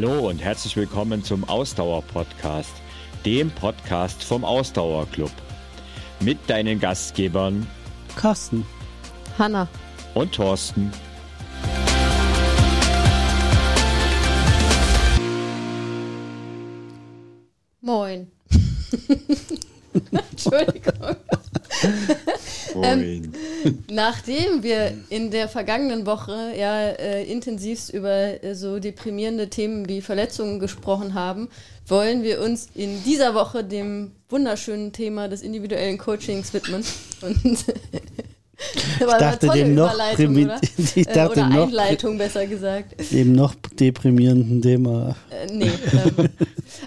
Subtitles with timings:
[0.00, 2.70] Hallo und herzlich willkommen zum Ausdauer-Podcast,
[3.26, 5.32] dem Podcast vom Ausdauerclub.
[6.20, 7.66] Mit deinen Gastgebern
[8.14, 8.64] Carsten,
[9.36, 9.66] Hanna
[10.14, 10.92] und Thorsten.
[17.80, 18.30] Moin.
[20.30, 21.16] Entschuldigung.
[22.82, 23.32] Ähm,
[23.90, 30.00] nachdem wir in der vergangenen Woche ja äh, intensivst über äh, so deprimierende Themen wie
[30.00, 31.48] Verletzungen gesprochen haben,
[31.86, 36.84] wollen wir uns in dieser Woche dem wunderschönen Thema des individuellen Coachings widmen.
[37.22, 37.36] Und
[39.00, 40.60] ich dachte dem noch, oder?
[40.94, 42.94] ich äh, dachte oder noch Einleitung besser gesagt.
[43.10, 45.16] Dem noch deprimierenden Thema.
[45.30, 45.70] Äh, nee.
[45.92, 46.28] Ähm,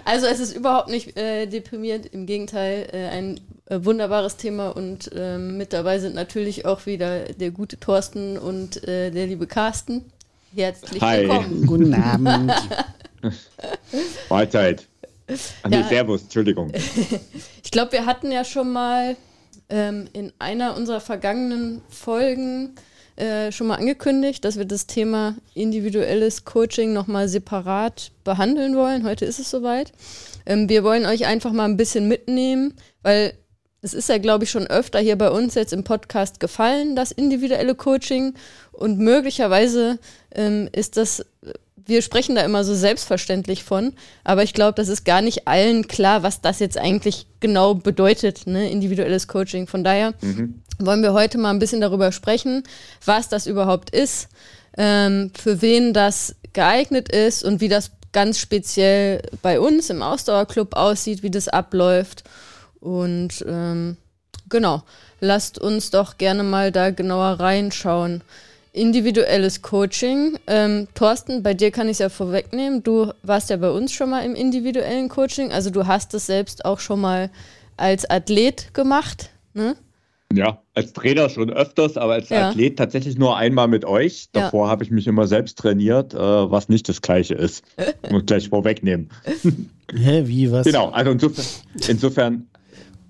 [0.04, 3.40] also es ist überhaupt nicht äh, deprimierend, im Gegenteil äh, ein
[3.80, 9.10] wunderbares Thema und ähm, mit dabei sind natürlich auch wieder der gute Thorsten und äh,
[9.10, 10.04] der liebe Carsten.
[10.54, 11.22] Herzlich Hi.
[11.22, 11.66] willkommen.
[11.66, 12.52] Guten Abend.
[14.28, 14.86] Mahlzeit.
[15.62, 15.88] Ah, nee, ja.
[15.88, 16.72] Servus, Entschuldigung.
[17.64, 19.16] ich glaube, wir hatten ja schon mal
[19.70, 22.74] ähm, in einer unserer vergangenen Folgen
[23.16, 29.04] äh, schon mal angekündigt, dass wir das Thema individuelles Coaching nochmal separat behandeln wollen.
[29.04, 29.92] Heute ist es soweit.
[30.44, 33.34] Ähm, wir wollen euch einfach mal ein bisschen mitnehmen, weil
[33.82, 37.10] es ist ja, glaube ich, schon öfter hier bei uns jetzt im Podcast gefallen, das
[37.10, 38.34] individuelle Coaching.
[38.70, 39.98] Und möglicherweise
[40.34, 41.24] ähm, ist das
[41.86, 43.92] wir sprechen da immer so selbstverständlich von,
[44.24, 48.46] aber ich glaube, das ist gar nicht allen klar, was das jetzt eigentlich genau bedeutet,
[48.46, 48.70] ne?
[48.70, 49.66] individuelles Coaching.
[49.66, 50.62] Von daher mhm.
[50.78, 52.62] wollen wir heute mal ein bisschen darüber sprechen,
[53.04, 54.28] was das überhaupt ist,
[54.76, 60.76] ähm, für wen das geeignet ist und wie das ganz speziell bei uns im Ausdauerclub
[60.76, 62.24] aussieht, wie das abläuft.
[62.82, 63.96] Und ähm,
[64.50, 64.82] genau,
[65.20, 68.22] lasst uns doch gerne mal da genauer reinschauen
[68.72, 70.38] individuelles Coaching.
[70.46, 72.82] Ähm, Thorsten, bei dir kann ich es ja vorwegnehmen.
[72.82, 75.52] Du warst ja bei uns schon mal im individuellen Coaching.
[75.52, 77.30] Also du hast es selbst auch schon mal
[77.76, 79.76] als Athlet gemacht, ne?
[80.34, 82.48] Ja, als Trainer schon öfters, aber als ja.
[82.48, 84.28] Athlet tatsächlich nur einmal mit euch.
[84.32, 84.70] Davor ja.
[84.70, 87.62] habe ich mich immer selbst trainiert, äh, was nicht das Gleiche ist.
[88.10, 89.10] Muss gleich vorwegnehmen.
[89.94, 90.64] Hä, wie, was?
[90.64, 91.44] Genau, also insofern,
[91.86, 92.46] insofern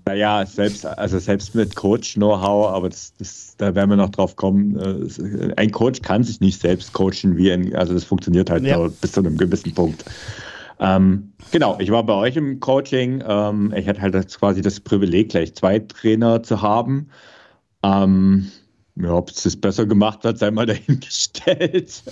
[0.05, 4.77] naja, selbst, also selbst mit Coach-Know-how, aber das, das, da werden wir noch drauf kommen.
[4.77, 8.87] Äh, ein Coach kann sich nicht selbst coachen, wie ein, also das funktioniert halt ja.
[9.01, 10.03] bis zu einem gewissen Punkt.
[10.79, 13.23] Ähm, genau, ich war bei euch im Coaching.
[13.25, 17.09] Ähm, ich hatte halt das, quasi das Privileg, gleich zwei Trainer zu haben.
[17.83, 18.51] Ähm,
[18.95, 22.03] ja, ob es das besser gemacht hat, sei mal dahingestellt.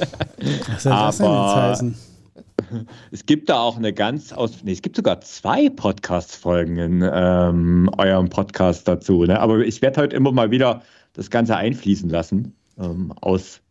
[0.68, 1.96] Was soll das denn jetzt heißen?
[3.12, 7.90] Es gibt da auch eine ganz aus, nee, es gibt sogar zwei Podcast-Folgen in ähm,
[7.98, 9.26] eurem Podcast dazu.
[9.26, 9.40] Ne?
[9.40, 10.82] Aber ich werde heute immer mal wieder
[11.14, 13.62] das Ganze einfließen lassen ähm, aus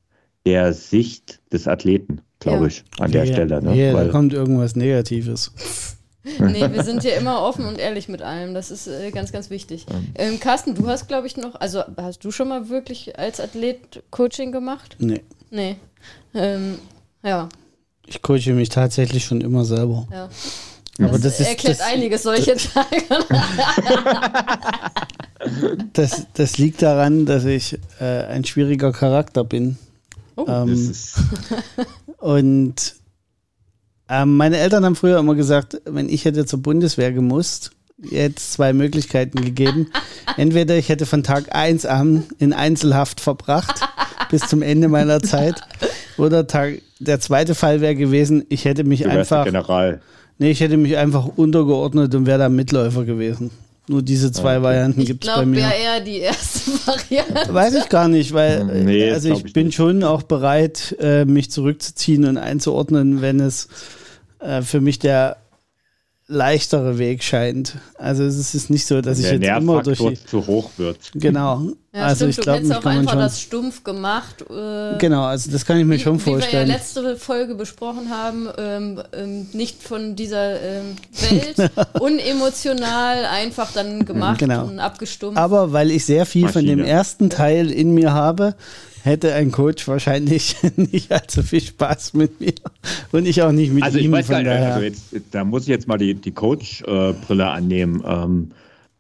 [0.47, 2.67] der Sicht des Athleten, glaube ja.
[2.67, 3.63] ich, an der ja, Stelle.
[3.63, 3.75] Ne?
[3.75, 5.53] Ja, Weil, da kommt irgendwas Negatives.
[6.39, 8.55] nee, wir sind ja immer offen und ehrlich mit allem.
[8.55, 9.87] Das ist äh, ganz, ganz wichtig.
[10.15, 14.03] Ähm, Carsten, du hast, glaube ich, noch, also hast du schon mal wirklich als Athlet
[14.11, 14.97] Coaching gemacht?
[14.99, 15.23] Nee.
[15.51, 15.77] Nee.
[16.35, 16.77] Ähm,
[17.23, 17.49] ja,
[18.11, 20.07] ich coache mich tatsächlich schon immer selber.
[20.11, 20.29] Ja.
[20.99, 23.03] Aber das, das ist, erklärt das, einiges solche Tage.
[25.93, 29.79] das, das liegt daran, dass ich äh, ein schwieriger Charakter bin.
[30.37, 30.93] Oh, ähm,
[32.19, 32.95] und
[34.09, 37.71] äh, meine Eltern haben früher immer gesagt, wenn ich hätte zur Bundeswehr gemusst,
[38.11, 39.91] hätte es zwei Möglichkeiten gegeben.
[40.37, 43.81] Entweder ich hätte von Tag 1 an in Einzelhaft verbracht
[44.31, 45.63] bis zum Ende meiner Zeit
[46.21, 49.45] oder Tag, der zweite Fall wäre gewesen, ich hätte mich du einfach.
[49.45, 50.01] General.
[50.39, 53.51] Nee, ich hätte mich einfach untergeordnet und wäre da Mitläufer gewesen.
[53.89, 54.63] Nur diese zwei okay.
[54.65, 55.59] Varianten gibt es bei mir.
[55.59, 57.53] Ich glaube, wäre eher die erste Variante.
[57.53, 59.77] Weiß ich gar nicht, weil nee, also ich, ich bin nicht.
[59.77, 63.69] schon auch bereit, äh, mich zurückzuziehen und einzuordnen, wenn es
[64.39, 65.39] äh, für mich der
[66.31, 67.75] leichtere Weg scheint.
[67.99, 70.99] Also es ist nicht so, dass ich jetzt immer durch die, zu hoch wird.
[71.15, 71.73] Genau.
[71.93, 74.43] Ja, also stimmt, ich glaube, du hättest auch einfach das stumpf gemacht.
[74.49, 76.67] Äh, genau, also das kann ich mir wie, schon vorstellen.
[76.67, 80.97] Wie wir ja letzte Folge besprochen haben, ähm, ähm, nicht von dieser ähm,
[81.31, 81.71] Welt,
[82.01, 84.67] unemotional einfach dann gemacht genau.
[84.67, 85.37] und abgestumpft.
[85.37, 86.53] Aber weil ich sehr viel Maschine.
[86.53, 88.55] von dem ersten Teil in mir habe,
[89.03, 92.53] hätte ein Coach wahrscheinlich nicht allzu viel Spaß mit mir
[93.13, 94.07] und ich auch nicht mit also ihm.
[94.07, 97.47] Ich weiß von gar nicht, also jetzt, da muss ich jetzt mal die, die Coach-Brille
[97.47, 98.03] annehmen.
[98.07, 98.51] Ähm,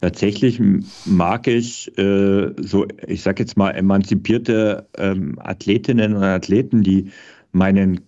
[0.00, 0.60] tatsächlich
[1.04, 7.10] mag ich äh, so, ich sag jetzt mal, emanzipierte ähm, Athletinnen und Athleten, die
[7.52, 8.00] meinen,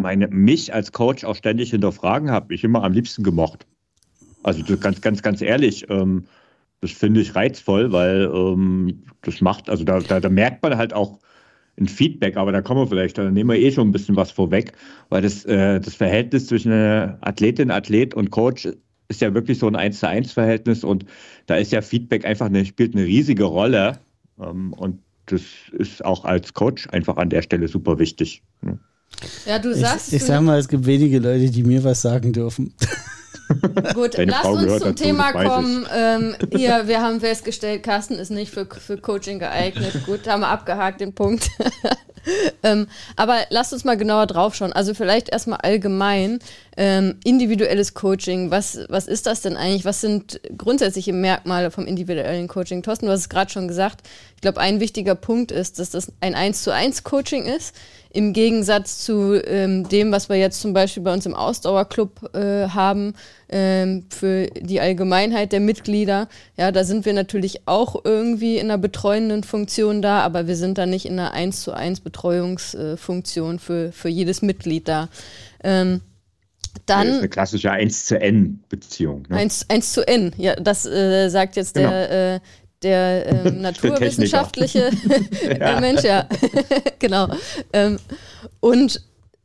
[0.00, 3.66] meine, mich als Coach auch ständig hinterfragen, habe ich immer am liebsten gemocht.
[4.42, 5.86] Also ganz, ganz, ganz ehrlich.
[5.90, 6.24] Ähm,
[6.80, 10.92] das finde ich reizvoll, weil ähm, das macht, also da, da, da, merkt man halt
[10.92, 11.18] auch,
[11.80, 14.32] ein Feedback, aber da kommen wir vielleicht, da nehmen wir eh schon ein bisschen was
[14.32, 14.72] vorweg,
[15.10, 18.68] weil das, äh, das Verhältnis zwischen Athletin, Athlet und Coach
[19.08, 21.04] ist ja wirklich so ein 1 zu 1 Verhältnis und
[21.46, 23.98] da ist ja Feedback einfach eine, spielt eine riesige Rolle
[24.40, 25.42] ähm, und das
[25.72, 28.42] ist auch als Coach einfach an der Stelle super wichtig.
[28.62, 28.78] Ne?
[29.46, 30.08] Ja, du sagst.
[30.08, 32.74] Ich, ich sag mal, es gibt wenige Leute, die mir was sagen dürfen.
[33.94, 35.86] Gut, Deine lass Frau uns zum dazu, Thema kommen.
[35.94, 39.92] Ähm, hier, wir haben festgestellt, Carsten ist nicht für, für Coaching geeignet.
[40.06, 41.50] Gut, haben wir abgehakt den Punkt.
[42.62, 42.86] ähm,
[43.16, 44.72] aber lasst uns mal genauer drauf schauen.
[44.72, 46.40] Also vielleicht erstmal allgemein
[46.76, 48.50] ähm, individuelles Coaching.
[48.50, 49.84] Was, was ist das denn eigentlich?
[49.84, 52.82] Was sind grundsätzliche Merkmale vom individuellen Coaching?
[52.82, 54.06] Thorsten, du hast es gerade schon gesagt.
[54.36, 57.74] Ich glaube, ein wichtiger Punkt ist, dass das ein 1 zu 1 Coaching ist.
[58.10, 62.68] Im Gegensatz zu ähm, dem, was wir jetzt zum Beispiel bei uns im Ausdauerclub äh,
[62.68, 63.14] haben,
[63.50, 66.28] ähm, für die Allgemeinheit der Mitglieder.
[66.56, 70.78] Ja, da sind wir natürlich auch irgendwie in einer betreuenden Funktion da, aber wir sind
[70.78, 75.08] da nicht in einer 1 zu 1 Betreuungsfunktion für, für jedes Mitglied da.
[75.62, 76.00] Ähm,
[76.86, 79.24] dann, das ist eine klassische 1 zu N Beziehung.
[79.28, 79.36] Ne?
[79.36, 81.90] 1, 1 zu N, ja, das äh, sagt jetzt genau.
[81.90, 82.40] der, äh,
[82.82, 84.90] der ähm, naturwissenschaftliche
[85.42, 86.26] der Mensch, ja.
[86.98, 87.28] genau.
[87.72, 87.98] Ähm,
[88.60, 89.02] und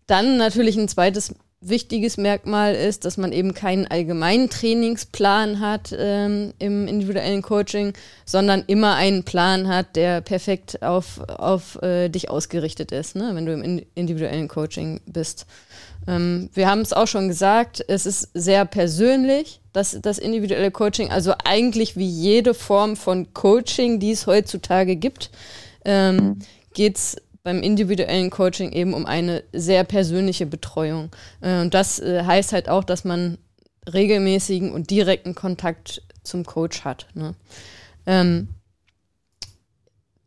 [0.07, 1.33] dann natürlich ein zweites
[1.65, 7.93] wichtiges Merkmal ist, dass man eben keinen allgemeinen Trainingsplan hat ähm, im individuellen Coaching,
[8.25, 13.45] sondern immer einen Plan hat, der perfekt auf, auf äh, dich ausgerichtet ist, ne, wenn
[13.45, 15.45] du im individuellen Coaching bist.
[16.07, 21.09] Ähm, wir haben es auch schon gesagt, es ist sehr persönlich, das, das individuelle Coaching,
[21.09, 25.31] also eigentlich wie jede Form von Coaching, die es heutzutage gibt,
[25.83, 26.39] ähm,
[26.73, 31.09] geht es beim individuellen Coaching eben um eine sehr persönliche Betreuung.
[31.41, 33.37] Äh, und das äh, heißt halt auch, dass man
[33.91, 37.07] regelmäßigen und direkten Kontakt zum Coach hat.
[37.15, 37.35] Ne?
[38.05, 38.47] Ähm,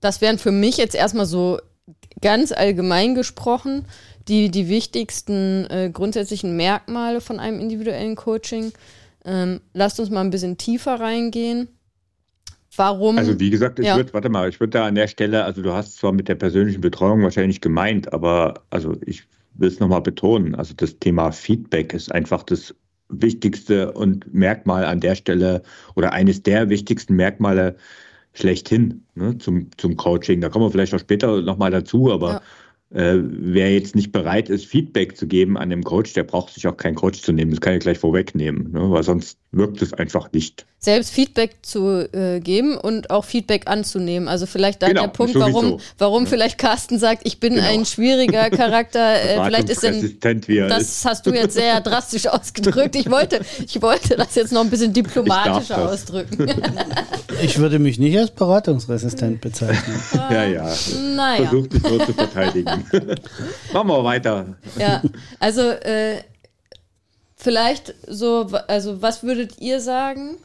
[0.00, 1.58] das wären für mich jetzt erstmal so
[2.20, 3.86] ganz allgemein gesprochen
[4.28, 8.72] die, die wichtigsten äh, grundsätzlichen Merkmale von einem individuellen Coaching.
[9.26, 11.68] Ähm, lasst uns mal ein bisschen tiefer reingehen.
[12.76, 13.18] Warum?
[13.18, 13.96] Also wie gesagt, ich ja.
[13.96, 16.36] würde, warte mal, ich würde da an der Stelle, also du hast zwar mit der
[16.36, 19.24] persönlichen Betreuung wahrscheinlich gemeint, aber also ich
[19.54, 22.74] will es nochmal betonen, also das Thema Feedback ist einfach das
[23.08, 25.62] wichtigste und Merkmal an der Stelle
[25.94, 27.76] oder eines der wichtigsten Merkmale
[28.34, 30.40] schlechthin ne, zum, zum Coaching.
[30.40, 32.42] Da kommen wir vielleicht auch später nochmal dazu, aber ja
[32.96, 36.66] äh, wer jetzt nicht bereit ist, Feedback zu geben an dem Coach, der braucht sich
[36.66, 37.50] auch keinen Coach zu nehmen.
[37.50, 38.90] Das kann ich gleich vorwegnehmen, ne?
[38.90, 40.66] weil sonst wirkt es einfach nicht.
[40.86, 44.28] Selbst Feedback zu äh, geben und auch Feedback anzunehmen.
[44.28, 46.30] Also vielleicht da genau, der Punkt, warum, warum ja.
[46.30, 47.66] vielleicht Carsten sagt, ich bin genau.
[47.66, 49.16] ein schwieriger Charakter.
[49.26, 50.18] Äh, vielleicht ist denn,
[50.68, 51.04] das ist.
[51.04, 52.94] hast du jetzt sehr drastisch ausgedrückt.
[52.94, 56.46] Ich wollte, ich wollte das jetzt noch ein bisschen diplomatischer ausdrücken.
[57.42, 60.00] ich würde mich nicht als beratungsresistent bezeichnen.
[60.30, 60.72] ja, ja.
[61.14, 61.48] Naja.
[61.48, 62.84] Versuch dich nur zu verteidigen.
[63.72, 64.56] Machen wir weiter.
[64.78, 65.02] Ja,
[65.40, 66.18] also äh,
[67.36, 70.36] vielleicht so, also was würdet ihr sagen?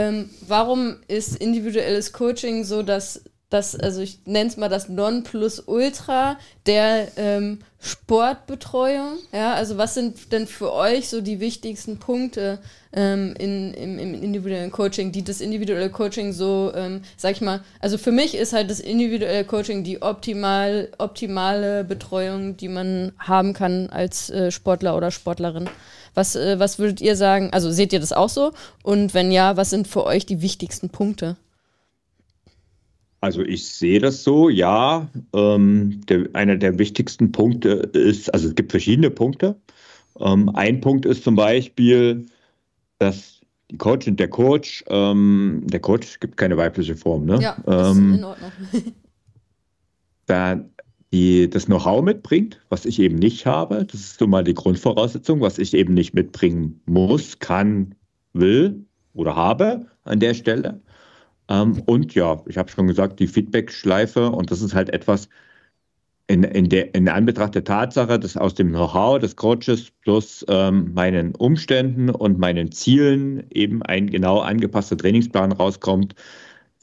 [0.00, 6.38] Ähm, warum ist individuelles Coaching so, dass das, also ich nenne es mal das Nonplusultra
[6.66, 9.18] der ähm, Sportbetreuung.
[9.32, 12.60] Ja, also was sind denn für euch so die wichtigsten Punkte
[12.92, 17.60] ähm, in, im, im, individuellen Coaching, die das individuelle Coaching so, ähm, sag ich mal,
[17.80, 23.52] also für mich ist halt das individuelle Coaching die optimal, optimale Betreuung, die man haben
[23.52, 25.68] kann als äh, Sportler oder Sportlerin.
[26.14, 27.50] Was, äh, was würdet ihr sagen?
[27.52, 28.52] Also seht ihr das auch so?
[28.84, 31.36] Und wenn ja, was sind für euch die wichtigsten Punkte?
[33.20, 35.08] Also ich sehe das so, ja.
[35.34, 39.56] Ähm, der, einer der wichtigsten Punkte ist, also es gibt verschiedene Punkte.
[40.18, 42.26] Ähm, ein Punkt ist zum Beispiel,
[42.98, 47.38] dass die Coach und der Coach, ähm, der Coach gibt keine weibliche Form, ne?
[47.40, 48.52] Ja, ist ähm, in Ordnung.
[50.26, 50.60] da
[51.12, 53.84] die das Know-how mitbringt, was ich eben nicht habe.
[53.84, 57.96] Das ist so mal die Grundvoraussetzung, was ich eben nicht mitbringen muss, kann,
[58.32, 60.80] will oder habe an der Stelle.
[61.50, 65.28] Ähm, und ja, ich habe schon gesagt, die Feedback-Schleife und das ist halt etwas
[66.28, 70.94] in, in, der, in Anbetracht der Tatsache, dass aus dem Know-how des Coaches plus ähm,
[70.94, 76.14] meinen Umständen und meinen Zielen eben ein genau angepasster Trainingsplan rauskommt.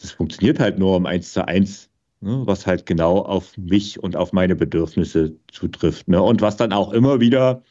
[0.02, 4.18] Das funktioniert halt nur um eins zu eins, ne, was halt genau auf mich und
[4.18, 6.10] auf meine Bedürfnisse zutrifft.
[6.10, 7.64] Ne, und was dann auch immer wieder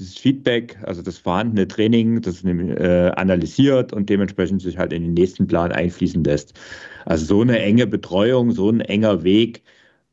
[0.00, 5.14] dieses Feedback, also das vorhandene Training, das äh, analysiert und dementsprechend sich halt in den
[5.14, 6.54] nächsten Plan einfließen lässt.
[7.04, 9.62] Also so eine enge Betreuung, so ein enger Weg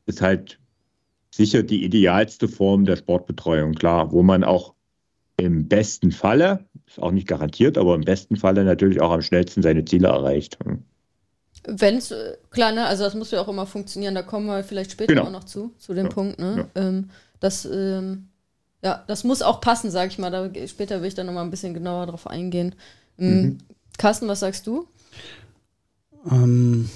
[0.06, 0.58] ist halt
[1.30, 4.74] sicher die idealste Form der Sportbetreuung, klar, wo man auch
[5.38, 9.62] im besten Falle, ist auch nicht garantiert, aber im besten Falle natürlich auch am schnellsten
[9.62, 10.58] seine Ziele erreicht.
[11.66, 14.62] Wenn es, äh, klar, ne, also das muss ja auch immer funktionieren, da kommen wir
[14.64, 15.26] vielleicht später Genau.
[15.26, 16.12] auch noch zu, zu dem Ja.
[16.12, 16.68] Punkt, ne?
[16.74, 16.82] Ja.
[16.82, 18.28] Ähm, das, ähm,
[18.88, 20.30] ja, das muss auch passen, sag ich mal.
[20.30, 22.74] Da, später will ich da nochmal ein bisschen genauer drauf eingehen.
[23.18, 23.58] Ähm, Mhm.
[23.98, 24.86] Carsten, was sagst du?
[26.30, 26.88] Ähm,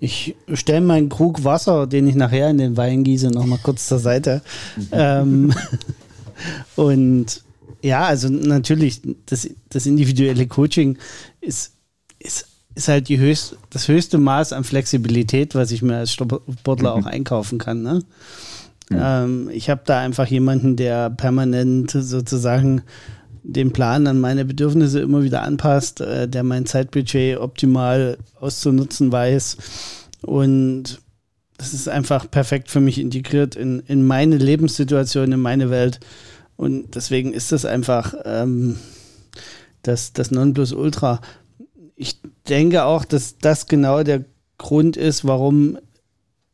[0.00, 3.98] ich stelle meinen Krug Wasser, den ich nachher in den Wein gieße, nochmal kurz zur
[3.98, 4.42] Seite.
[4.92, 5.54] ähm,
[6.76, 7.42] und
[7.82, 10.96] ja, also natürlich, das, das individuelle Coaching
[11.42, 11.72] ist,
[12.18, 16.94] ist, ist halt die höchst, das höchste Maß an Flexibilität, was ich mir als Sportler
[16.94, 17.82] auch einkaufen kann.
[17.82, 18.02] Ne?
[18.98, 22.82] Ähm, ich habe da einfach jemanden, der permanent sozusagen
[23.42, 29.58] den Plan an meine Bedürfnisse immer wieder anpasst, äh, der mein Zeitbudget optimal auszunutzen weiß.
[30.22, 31.00] Und
[31.58, 36.00] das ist einfach perfekt für mich integriert in, in meine Lebenssituation, in meine Welt.
[36.56, 38.76] Und deswegen ist das einfach ähm,
[39.82, 41.20] das, das Nonplusultra.
[41.96, 44.24] Ich denke auch, dass das genau der
[44.58, 45.78] Grund ist, warum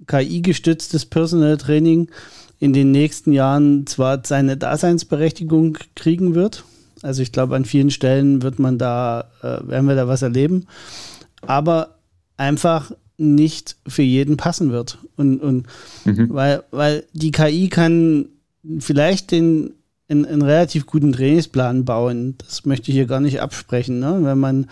[0.07, 2.09] KI-gestütztes Personal Training
[2.59, 6.65] in den nächsten Jahren zwar seine Daseinsberechtigung kriegen wird.
[7.03, 10.67] Also ich glaube, an vielen Stellen wird man da, äh, werden wir da was erleben,
[11.41, 11.97] aber
[12.37, 14.99] einfach nicht für jeden passen wird.
[15.17, 15.67] Und, und
[16.05, 18.29] weil, weil die KI kann
[18.79, 19.75] vielleicht den
[20.11, 22.35] einen, einen relativ guten Trainingsplan bauen.
[22.39, 24.01] Das möchte ich hier gar nicht absprechen.
[24.01, 24.21] Ne?
[24.23, 24.67] Wenn man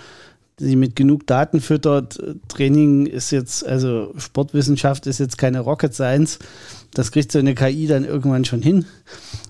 [0.58, 5.94] sie mit genug Daten füttert, äh, Training ist jetzt, also Sportwissenschaft ist jetzt keine Rocket
[5.94, 6.38] Science.
[6.94, 8.86] Das kriegt so eine KI dann irgendwann schon hin.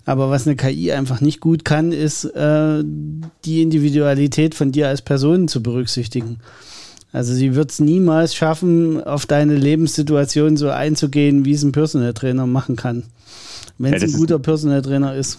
[0.04, 2.82] Aber was eine KI einfach nicht gut kann, ist äh,
[3.44, 6.38] die Individualität von dir als Person zu berücksichtigen.
[7.12, 12.12] Also sie wird es niemals schaffen, auf deine Lebenssituation so einzugehen, wie es ein Personal
[12.12, 13.04] Trainer machen kann.
[13.78, 15.38] Wenn Ja, es das ein guter Personal Trainer ist.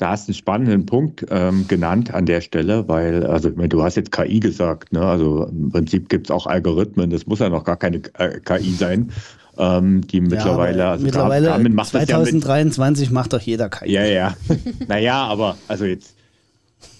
[0.00, 3.96] Da hast du einen spannenden Punkt ähm, genannt an der Stelle, weil, also du hast
[3.96, 5.02] jetzt KI gesagt, ne?
[5.02, 8.72] Also im Prinzip gibt es auch Algorithmen, das muss ja noch gar keine äh, KI
[8.72, 9.10] sein,
[9.58, 13.68] ähm, die mittlerweile, ja, also mittlerweile Garmin macht das ja mit, 2023 macht doch jeder
[13.68, 13.92] KI.
[13.92, 14.34] Ja, ja.
[14.88, 16.14] naja, aber also jetzt,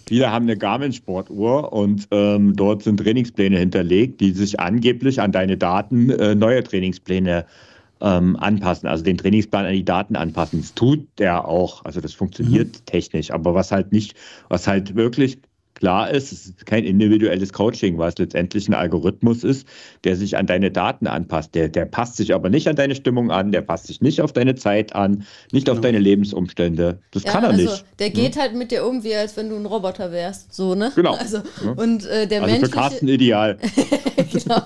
[0.06, 5.56] viele haben eine Garmin-Sportuhr und ähm, dort sind Trainingspläne hinterlegt, die sich angeblich an deine
[5.56, 7.46] Daten äh, neue Trainingspläne
[8.00, 10.60] ähm, anpassen, also den Trainingsplan an die Daten anpassen.
[10.60, 14.14] Das tut der auch, also das funktioniert technisch, aber was halt nicht,
[14.48, 15.38] was halt wirklich
[15.80, 19.66] klar ist, es ist kein individuelles Coaching, weil es letztendlich ein Algorithmus ist,
[20.04, 21.54] der sich an deine Daten anpasst.
[21.54, 24.32] Der, der passt sich aber nicht an deine Stimmung an, der passt sich nicht auf
[24.32, 26.98] deine Zeit an, nicht auf deine Lebensumstände.
[27.10, 27.84] Das kann er also nicht.
[27.98, 30.54] der geht halt mit dir um, wie als wenn du ein Roboter wärst.
[30.54, 30.92] So, ne?
[30.94, 31.14] Genau.
[31.14, 31.72] Also, Ja.
[31.72, 32.70] Und äh, der Also für menschliche.
[32.70, 33.58] Carsten ideal.
[34.32, 34.62] genau.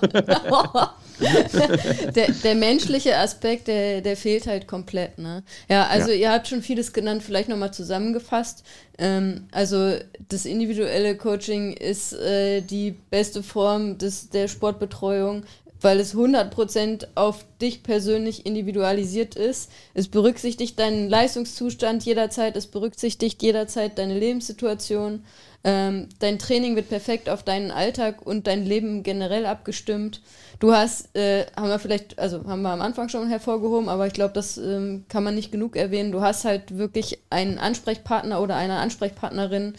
[2.15, 5.17] der, der menschliche Aspekt, der, der fehlt halt komplett.
[5.17, 5.43] Ne?
[5.69, 6.15] Ja, also Ja.
[6.17, 8.63] ihr habt schon vieles genannt, vielleicht nochmal zusammengefasst.
[8.97, 9.93] Ähm, also
[10.29, 15.43] das individuelle Coaching ist äh, die beste Form des, der Sportbetreuung,
[15.81, 19.69] weil es 100% auf dich persönlich individualisiert ist.
[19.93, 25.23] Es berücksichtigt deinen Leistungszustand jederzeit, es berücksichtigt jederzeit deine Lebenssituation.
[25.63, 30.21] Ähm, dein Training wird perfekt auf deinen Alltag und dein Leben generell abgestimmt.
[30.59, 34.13] Du hast, äh, haben wir vielleicht, also haben wir am Anfang schon hervorgehoben, aber ich
[34.13, 36.11] glaube, das ähm, kann man nicht genug erwähnen.
[36.11, 39.73] Du hast halt wirklich einen Ansprechpartner oder eine Ansprechpartnerin,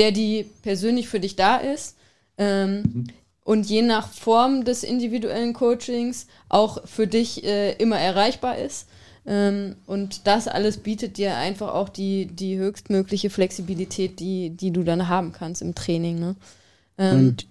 [0.00, 1.96] der die persönlich für dich da ist.
[2.38, 3.06] Ähm,
[3.44, 8.88] und je nach Form des individuellen Coachings auch für dich äh, immer erreichbar ist.
[9.26, 14.82] Ähm, und das alles bietet dir einfach auch die, die höchstmögliche Flexibilität, die, die du
[14.82, 16.18] dann haben kannst im Training.
[16.18, 16.36] Ne?
[16.96, 17.46] Ähm, Und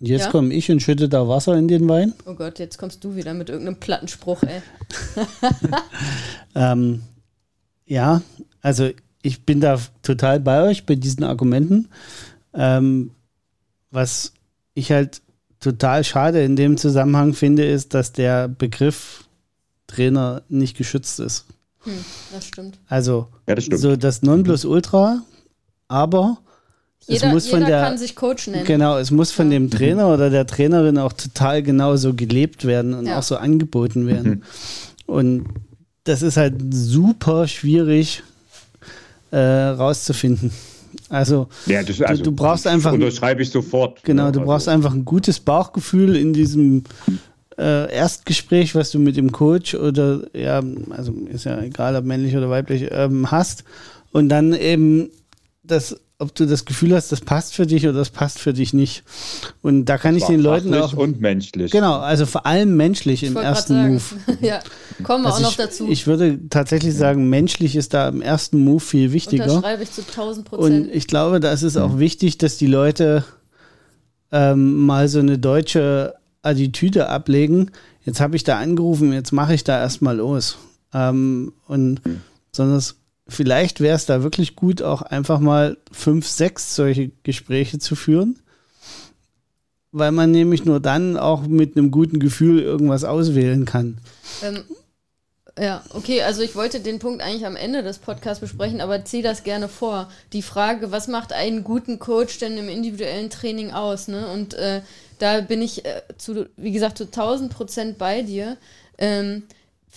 [0.00, 0.30] jetzt Ja?
[0.30, 2.14] komme ich und schütte da Wasser in den Wein.
[2.26, 4.60] oh Gott, jetzt kommst du wieder mit irgendeinem Plattenspruch, ey.
[6.54, 7.02] Ähm,
[7.84, 8.22] ja,
[8.62, 8.90] also
[9.26, 11.88] ich bin da total bei euch bei diesen Argumenten.
[12.54, 13.10] Ähm,
[13.90, 14.32] was
[14.74, 15.20] ich halt
[15.60, 19.24] total schade in dem Zusammenhang finde, ist, dass der Begriff
[19.86, 21.46] Trainer nicht geschützt ist.
[21.84, 21.92] Hm,
[22.32, 22.78] das stimmt.
[22.88, 23.80] Also Ja, das stimmt.
[23.80, 25.22] so das Nonplusultra,
[25.88, 26.38] aber
[27.06, 28.64] Jeder, es muss von jeder der kann sich Coach nennen.
[28.66, 32.94] Genau, es muss von dem Trainer oder der Trainerin auch total genau so gelebt werden
[32.94, 33.18] und Ja.
[33.18, 34.42] auch so angeboten werden.
[35.06, 35.46] Und
[36.04, 38.22] das ist halt super schwierig
[39.36, 40.50] äh, rauszufinden.
[41.10, 44.02] Also, Ja, das, also, du brauchst das einfach- Unterschreibe ich sofort.
[44.02, 46.84] genau, du also, brauchst einfach ein gutes Bauchgefühl in diesem
[47.58, 52.36] äh, Erstgespräch, was du mit dem Coach oder, ja, also ist ja egal, ob männlich
[52.36, 53.64] oder weiblich, ähm, hast.
[54.12, 55.10] Und dann eben
[55.62, 58.72] das, ob du das Gefühl hast, das passt für dich oder das passt für dich
[58.72, 59.04] nicht.
[59.60, 60.94] Und da kann ich war den Leuten auch.
[60.94, 61.70] Und menschlich.
[61.70, 63.92] Genau, also vor allem menschlich Ich im ersten sagen.
[63.94, 64.38] Move.
[64.40, 64.60] ja,
[65.02, 65.88] kommen wir Also auch noch ich, dazu.
[65.90, 69.44] ich würde tatsächlich sagen, menschlich ist da im ersten Move viel wichtiger.
[69.44, 70.88] Unterschreibe ich zu 1000 Und Prozent.
[70.94, 73.24] ich glaube, da ist es auch wichtig, dass die Leute
[74.32, 77.72] ähm, mal so eine deutsche Attitüde ablegen,
[78.04, 80.56] jetzt habe ich da angerufen, jetzt mache ich da erstmal los.
[80.94, 82.20] Ähm, und mhm.
[82.52, 82.80] sondern
[83.28, 88.38] vielleicht wäre es da wirklich gut, auch einfach mal fünf, sechs solche Gespräche zu führen,
[89.92, 93.98] weil man nämlich nur dann auch mit einem guten Gefühl irgendwas auswählen kann.
[94.42, 94.62] Ähm,
[95.58, 99.22] ja, okay, also ich wollte den Punkt eigentlich am Ende des Podcasts besprechen, aber zieh
[99.22, 100.10] das gerne vor.
[100.34, 104.06] Die Frage, was macht einen guten Coach denn im individuellen Training aus?
[104.06, 104.28] Ne?
[104.28, 104.82] Und äh,
[105.18, 108.58] da bin ich, äh, zu, wie gesagt, zu 1000 Prozent bei dir.
[108.98, 109.44] Ähm,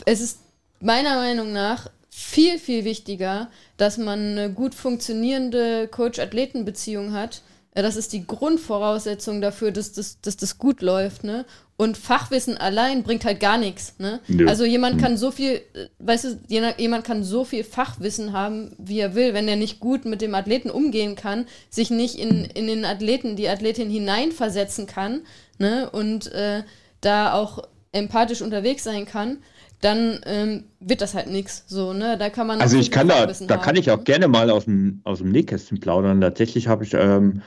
[0.06, 0.40] es ist
[0.80, 7.42] meiner Meinung nach viel, viel wichtiger, dass man eine gut funktionierende Coach-Athleten-Beziehung hat.
[7.74, 11.24] Äh, das ist die Grundvoraussetzung dafür, dass das, dass das gut läuft.
[11.24, 11.46] Ne?
[11.78, 13.96] Und Fachwissen allein bringt halt gar nichts.
[14.00, 14.20] Ne?
[14.48, 15.02] Also jemand hm.
[15.02, 16.40] kann so viel, äh, weißt du,
[16.78, 20.36] jemand kann so viel Fachwissen haben, wie er will, wenn er nicht gut mit dem
[20.36, 25.22] Athleten umgehen kann, sich nicht in, in den Athleten, die Athletin hineinversetzen kann
[25.58, 25.90] ne?
[25.90, 26.64] und äh,
[27.00, 29.38] da auch empathisch unterwegs sein kann,
[29.82, 31.64] dann ähm, wird das halt nichts.
[31.68, 32.18] So, ne?
[32.18, 34.04] Da kann man also ich kann da, da kann ich auch ne?
[34.04, 36.22] gerne mal aus dem, aus dem Nähkästchen plaudern.
[36.22, 37.42] Tatsächlich habe ich ähm,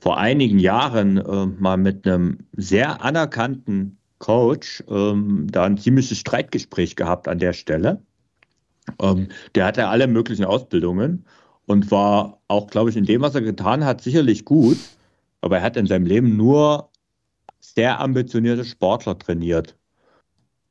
[0.00, 6.96] vor einigen Jahren äh, mal mit einem sehr anerkannten Coach ähm, da ein ziemliches Streitgespräch
[6.96, 8.02] gehabt an der Stelle.
[9.00, 11.24] Ähm, der hatte alle möglichen Ausbildungen
[11.66, 14.78] und war auch, glaube ich, in dem, was er getan hat, sicherlich gut.
[15.40, 16.90] Aber er hat in seinem Leben nur
[17.60, 19.76] sehr ambitionierte Sportler trainiert.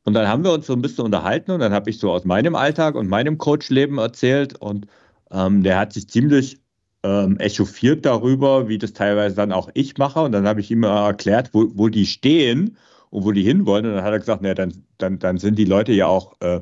[0.10, 2.26] Und dann haben wir uns so ein bisschen unterhalten und dann habe ich so aus
[2.26, 4.88] meinem Alltag und meinem Coachleben erzählt und
[5.30, 6.58] ähm, der hat sich ziemlich
[7.04, 10.22] ähm, echauffiert darüber, wie das teilweise dann auch ich mache.
[10.22, 12.76] Und dann habe ich ihm erklärt, wo, wo die stehen
[13.12, 13.86] und wo die hinwollen.
[13.86, 16.56] Und dann hat er gesagt, naja, dann, dann, dann sind die Leute ja auch, äh,
[16.56, 16.62] äh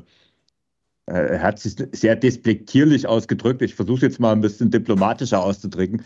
[1.06, 3.62] er hat sich sehr despektierlich ausgedrückt.
[3.62, 6.02] Ich versuche jetzt mal ein bisschen diplomatischer auszudrücken.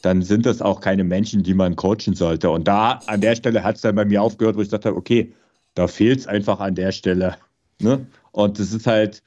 [0.00, 2.48] Dann sind das auch keine Menschen, die man coachen sollte.
[2.48, 5.34] Und da an der Stelle hat es dann bei mir aufgehört, wo ich habe, okay,
[5.76, 7.36] da fehlt es einfach an der Stelle.
[7.80, 8.06] Ne?
[8.32, 9.22] Und das ist halt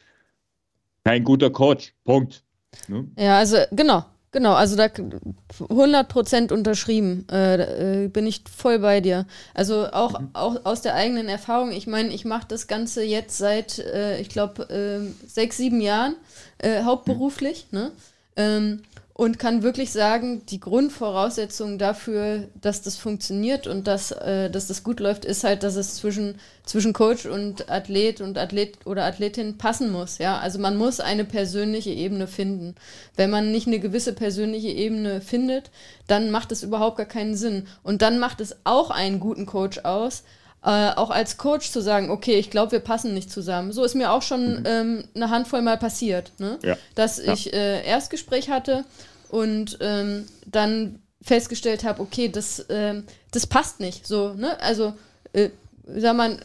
[1.05, 1.93] kein guter Coach.
[2.03, 2.43] Punkt.
[2.87, 3.07] Ne?
[3.17, 4.03] Ja, also genau.
[4.31, 9.25] Genau, also da 100% unterschrieben, äh, äh, bin ich voll bei dir.
[9.55, 10.29] Also auch, mhm.
[10.33, 14.29] auch aus der eigenen Erfahrung, ich meine, ich mache das Ganze jetzt seit, äh, ich
[14.29, 16.15] glaube, äh, sechs, sieben Jahren
[16.59, 17.67] äh, hauptberuflich.
[17.71, 17.79] Mhm.
[17.79, 17.91] Ne?
[18.35, 18.81] Ähm,
[19.19, 24.81] und kann wirklich sagen, die Grundvoraussetzung dafür, dass das funktioniert und dass, äh, dass das
[24.81, 29.57] gut läuft, ist halt, dass es zwischen, zwischen Coach und Athlet und Athlet oder Athletin
[29.57, 30.19] passen muss.
[30.19, 32.75] Ja, also man muss eine persönliche Ebene finden.
[33.17, 35.69] Wenn man nicht eine gewisse persönliche Ebene findet,
[36.07, 37.67] dann macht es überhaupt gar keinen Sinn.
[37.83, 40.23] Und dann macht es auch einen guten Coach aus,
[40.63, 43.71] äh, auch als Coach zu sagen, okay, ich glaube, wir passen nicht zusammen.
[43.71, 44.63] So ist mir auch schon mhm.
[44.65, 46.59] ähm, eine Handvoll mal passiert, ne?
[46.63, 46.77] ja.
[46.95, 47.33] dass ja.
[47.33, 48.83] ich äh, Erstgespräch hatte
[49.29, 54.05] und ähm, dann festgestellt habe, okay, das, ähm, das passt nicht.
[54.07, 54.59] So, ne?
[54.61, 54.93] Also,
[55.33, 55.49] äh,
[55.85, 56.39] sag mal,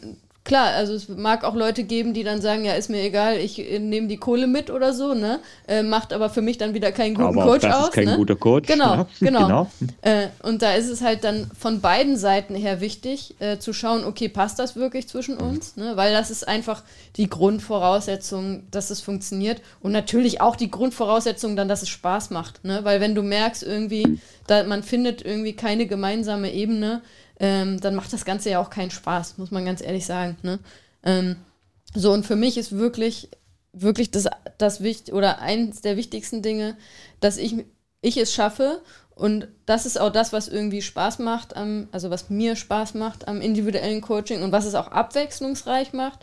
[0.44, 3.59] klar, also es mag auch Leute geben, die dann sagen, ja, ist mir egal, ich
[3.59, 5.40] äh, nehme die Kohle mit oder so, ne?
[5.66, 7.88] Äh, macht aber für mich dann wieder keinen guten aber Coach das aus.
[7.88, 8.16] Ist kein ne?
[8.16, 8.68] guter Coach.
[8.68, 9.07] Genau, ja.
[9.20, 9.40] genau.
[9.40, 9.70] genau.
[10.02, 14.04] Äh, und da ist es halt dann von beiden Seiten her wichtig, äh, zu schauen,
[14.04, 15.48] okay, passt das wirklich zwischen mhm.
[15.48, 15.76] uns?
[15.76, 15.96] Ne?
[15.96, 16.83] Weil das ist einfach
[17.16, 19.62] die Grundvoraussetzung, dass es funktioniert.
[19.80, 22.64] Und natürlich auch die Grundvoraussetzung dann, dass es Spaß macht.
[22.64, 22.80] Ne?
[22.83, 27.00] Weil wenn du merkst, irgendwie, da, man findet irgendwie keine gemeinsame Ebene,
[27.40, 30.37] ähm, dann macht das Ganze ja auch keinen Spaß, muss man ganz ehrlich sagen.
[30.42, 30.59] Ne?
[31.03, 31.37] Ähm,
[31.94, 33.29] so, und für mich ist wirklich,
[33.73, 36.77] wirklich das, das wichtig oder eins der wichtigsten Dinge,
[37.20, 37.64] dass ich,
[38.01, 38.81] ich es schaffe
[39.14, 43.29] und das ist auch das, was irgendwie Spaß macht, am, also was mir Spaß macht
[43.29, 46.20] am individuellen Coaching und was es auch abwechslungsreich macht,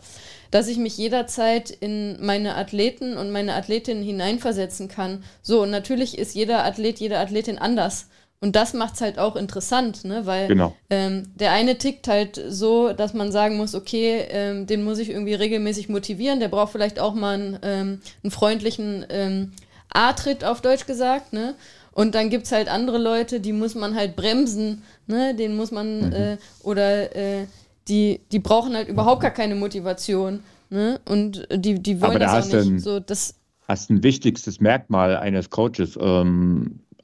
[0.50, 5.24] dass ich mich jederzeit in meine Athleten und meine Athletinnen hineinversetzen kann.
[5.40, 8.08] So, und natürlich ist jeder Athlet, jede Athletin anders.
[8.42, 10.26] Und das macht es halt auch interessant, ne?
[10.26, 10.74] weil genau.
[10.90, 15.10] ähm, der eine tickt halt so, dass man sagen muss, okay, ähm, den muss ich
[15.10, 19.52] irgendwie regelmäßig motivieren, der braucht vielleicht auch mal einen, ähm, einen freundlichen ähm,
[19.90, 21.54] A-Tritt auf Deutsch gesagt, ne?
[21.92, 25.36] Und dann gibt es halt andere Leute, die muss man halt bremsen, ne?
[25.36, 26.12] Den muss man, mhm.
[26.12, 27.46] äh, oder äh,
[27.86, 30.98] die, die brauchen halt überhaupt gar keine Motivation, ne?
[31.04, 32.66] Und die, die wollen Aber das auch nicht.
[32.72, 33.36] Ein, so, das
[33.68, 35.96] hast ein wichtigstes Merkmal eines Coaches.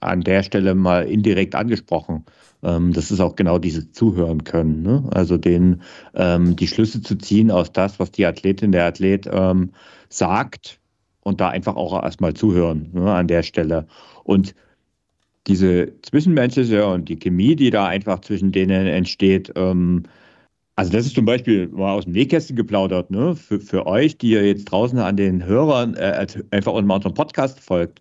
[0.00, 2.24] An der Stelle mal indirekt angesprochen.
[2.62, 4.82] Ähm, das ist auch genau dieses Zuhören können.
[4.82, 5.04] Ne?
[5.10, 5.82] Also den,
[6.14, 9.70] ähm, die Schlüsse zu ziehen aus das, was die Athletin, der Athlet ähm,
[10.08, 10.80] sagt
[11.22, 13.86] und da einfach auch erstmal zuhören ne, an der Stelle.
[14.24, 14.54] Und
[15.46, 20.04] diese zwischenmenschliche und die Chemie, die da einfach zwischen denen entsteht, ähm,
[20.76, 23.34] also das ist zum Beispiel mal aus dem Nähkästchen geplaudert, ne?
[23.34, 28.00] Für, für euch, die ihr jetzt draußen an den Hörern äh, einfach unserem Podcast folgt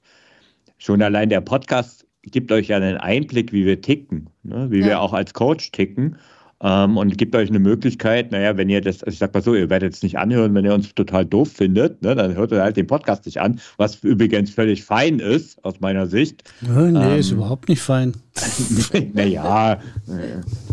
[0.77, 4.67] schon allein der Podcast gibt euch ja einen Einblick, wie wir ticken, ne?
[4.69, 4.85] wie ja.
[4.85, 6.17] wir auch als Coach ticken.
[6.61, 9.53] ähm, und gibt euch eine Möglichkeit, naja, wenn ihr das, also ich sag mal so,
[9.53, 12.61] ihr werdet es nicht anhören, wenn ihr uns total doof findet, ne, dann hört ihr
[12.61, 16.43] halt den Podcast nicht an, was übrigens völlig fein ist, aus meiner Sicht.
[16.61, 18.13] Ja, nee, ähm, ist überhaupt nicht fein.
[19.13, 19.77] naja, äh,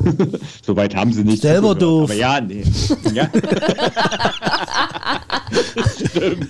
[0.64, 1.42] soweit haben sie nicht.
[1.42, 2.10] Selber doof.
[2.10, 2.64] Aber ja, nee.
[3.12, 3.28] Ja.
[5.94, 6.48] Stimmt.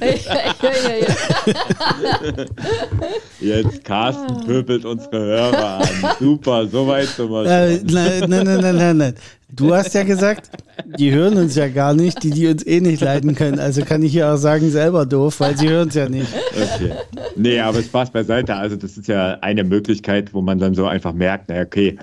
[3.40, 5.88] Jetzt Carsten pöbelt unsere Hörer an.
[6.18, 9.14] Super, soweit zum äh, nein, nein, nein, nein, nein, nein.
[9.56, 10.50] Du hast ja gesagt,
[10.98, 13.58] die hören uns ja gar nicht, die, die uns eh nicht leiden können.
[13.58, 16.28] Also kann ich ja auch sagen, selber doof, weil sie hören es ja nicht.
[16.50, 16.92] Okay.
[17.36, 18.54] Nee, aber Spaß beiseite.
[18.54, 21.98] Also, das ist ja eine Möglichkeit, wo man dann so einfach merkt, naja, okay,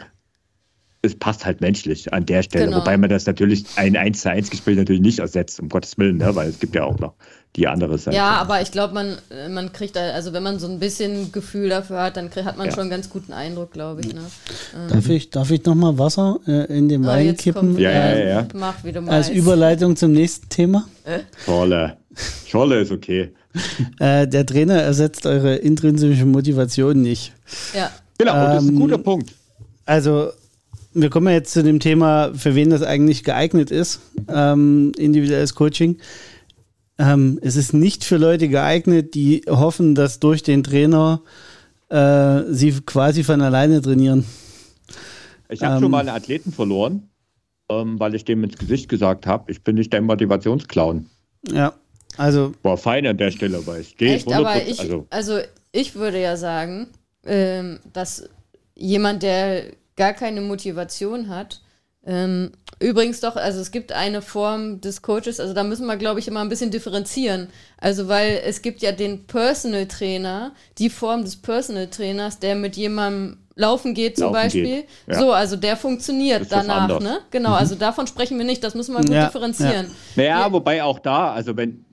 [1.03, 2.65] es passt halt menschlich an der Stelle.
[2.65, 2.77] Genau.
[2.77, 6.17] Wobei man das natürlich ein 1 zu 1 Gespräch natürlich nicht ersetzt, um Gottes Willen,
[6.17, 6.35] ne?
[6.35, 7.13] weil es gibt ja auch noch
[7.55, 8.15] die andere Seite.
[8.15, 9.17] Ja, aber ich glaube, man,
[9.49, 12.57] man kriegt da, also wenn man so ein bisschen Gefühl dafür hat, dann krieg, hat
[12.57, 12.71] man ja.
[12.71, 14.13] schon einen ganz guten Eindruck, glaube ich.
[14.13, 14.21] Ne?
[14.89, 15.31] Darf ich.
[15.31, 17.77] Darf ich nochmal Wasser äh, in den ah, Wein kippen?
[17.79, 18.47] Ja, ja, ja, ja.
[18.53, 20.87] Mach, wie du Als Überleitung zum nächsten Thema.
[21.03, 21.21] Äh?
[21.45, 21.97] Scholle.
[22.45, 23.31] Scholle ist okay.
[23.99, 27.33] äh, der Trainer ersetzt eure intrinsische Motivation nicht.
[27.75, 27.89] Ja.
[28.17, 29.33] Genau, ähm, das ist ein guter ähm, Punkt.
[29.85, 30.31] Also
[30.93, 35.55] wir kommen ja jetzt zu dem Thema, für wen das eigentlich geeignet ist, ähm, individuelles
[35.55, 35.97] Coaching.
[36.97, 41.21] Ähm, es ist nicht für Leute geeignet, die hoffen, dass durch den Trainer
[41.89, 44.25] äh, sie quasi von alleine trainieren.
[45.49, 47.09] Ich habe ähm, schon mal einen Athleten verloren,
[47.69, 51.07] ähm, weil ich dem ins Gesicht gesagt habe, ich bin nicht dein Motivationsclown.
[51.51, 51.73] Ja,
[52.17, 52.53] also.
[52.63, 54.09] War fein an der Stelle, weil es geht.
[54.09, 55.39] Echt, aber ich, also, also
[55.71, 56.87] ich würde ja sagen,
[57.25, 58.29] ähm, dass
[58.75, 61.61] jemand, der gar keine Motivation hat.
[62.03, 66.19] Ähm, übrigens doch, also es gibt eine Form des Coaches, also da müssen wir, glaube
[66.19, 67.47] ich, immer ein bisschen differenzieren.
[67.77, 72.75] Also weil es gibt ja den Personal Trainer, die Form des Personal Trainers, der mit
[72.75, 74.63] jemandem laufen geht zum laufen Beispiel.
[74.63, 74.87] Geht.
[75.07, 75.19] Ja.
[75.19, 77.19] So, also der funktioniert danach, ne?
[77.29, 77.55] Genau, mhm.
[77.55, 79.87] also davon sprechen wir nicht, das müssen wir gut ja, differenzieren.
[80.15, 80.23] Ja.
[80.23, 81.85] Naja, wobei auch da, also wenn,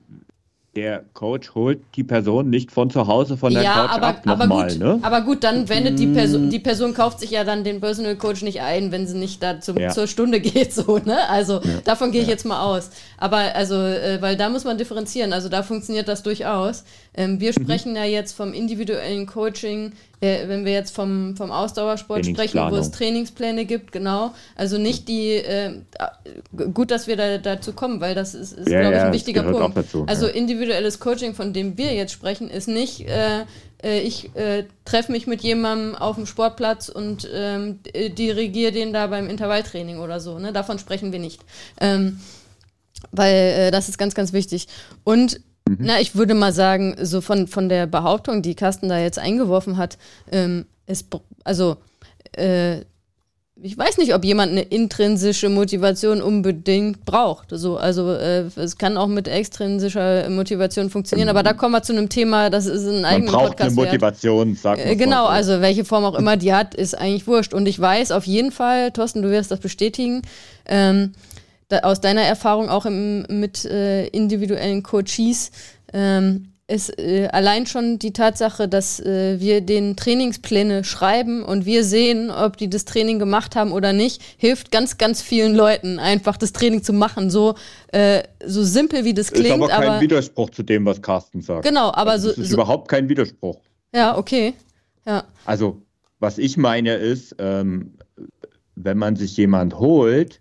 [0.79, 4.25] der Coach holt die Person nicht von zu Hause von der ja, Couch aber, ab
[4.25, 4.77] nochmal.
[4.77, 4.99] Ne?
[5.01, 8.43] Aber gut, dann wendet die Person, die Person kauft sich ja dann den Personal Coach
[8.43, 9.89] nicht ein, wenn sie nicht da zum, ja.
[9.89, 11.27] zur Stunde geht, so, ne?
[11.29, 11.81] Also ja.
[11.83, 12.91] davon gehe ich jetzt mal aus.
[13.17, 16.85] Aber also, äh, weil da muss man differenzieren, also da funktioniert das durchaus.
[17.15, 17.63] Ähm, wir mhm.
[17.63, 17.97] sprechen mhm.
[17.97, 22.91] ja jetzt vom individuellen Coaching, äh, wenn wir jetzt vom, vom Ausdauersport sprechen, wo es
[22.91, 24.33] Trainingspläne gibt, genau.
[24.55, 25.81] Also nicht die, äh,
[26.73, 29.43] gut, dass wir da, dazu kommen, weil das ist, ist ja, glaube ich, ein wichtiger
[29.43, 29.75] Punkt.
[29.75, 33.45] Dazu, also individuelles Coaching, von dem wir jetzt sprechen, ist nicht, äh,
[33.83, 39.07] äh ich äh, treffe mich mit jemandem auf dem Sportplatz und ähm, dirigiere den da
[39.07, 40.37] beim Intervalltraining oder so.
[40.37, 40.53] Ne?
[40.53, 41.41] Davon sprechen wir nicht.
[41.81, 42.19] Ähm,
[43.11, 44.67] weil äh, das ist ganz, ganz wichtig.
[45.03, 45.77] Und Mhm.
[45.81, 49.77] Na, ich würde mal sagen, so von, von der Behauptung, die Carsten da jetzt eingeworfen
[49.77, 49.97] hat,
[50.31, 51.05] ähm, es,
[51.43, 51.77] also
[52.31, 52.81] äh,
[53.61, 57.49] ich weiß nicht, ob jemand eine intrinsische Motivation unbedingt braucht.
[57.51, 61.93] So, also äh, es kann auch mit extrinsischer Motivation funktionieren, aber da kommen wir zu
[61.93, 63.57] einem Thema, das ist ein eigener Podcast.
[63.57, 65.29] Braucht eine Motivation, sagt äh, Genau, so.
[65.29, 67.53] also welche Form auch immer die hat, ist eigentlich wurscht.
[67.53, 70.21] Und ich weiß auf jeden Fall, Thorsten, du wirst das bestätigen,
[70.65, 71.11] ähm,
[71.69, 75.51] da, aus deiner Erfahrung auch im, mit äh, individuellen Coaches,
[75.93, 81.83] ähm, ist äh, allein schon die Tatsache, dass äh, wir den Trainingspläne schreiben und wir
[81.83, 86.37] sehen, ob die das Training gemacht haben oder nicht, hilft ganz, ganz vielen Leuten einfach
[86.37, 87.31] das Training zu machen.
[87.31, 87.55] So,
[87.91, 89.47] äh, so simpel wie das klingt.
[89.47, 91.63] Ist aber kein aber, Widerspruch zu dem, was Carsten sagt.
[91.65, 92.35] Genau, aber also so.
[92.35, 93.57] Das ist so, überhaupt kein Widerspruch.
[93.93, 94.53] Ja, okay.
[95.05, 95.23] Ja.
[95.45, 95.81] Also,
[96.19, 97.95] was ich meine ist, ähm,
[98.75, 100.39] wenn man sich jemand holt,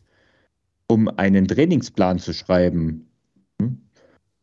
[0.89, 3.09] um einen Trainingsplan zu schreiben.
[3.61, 3.79] Hm,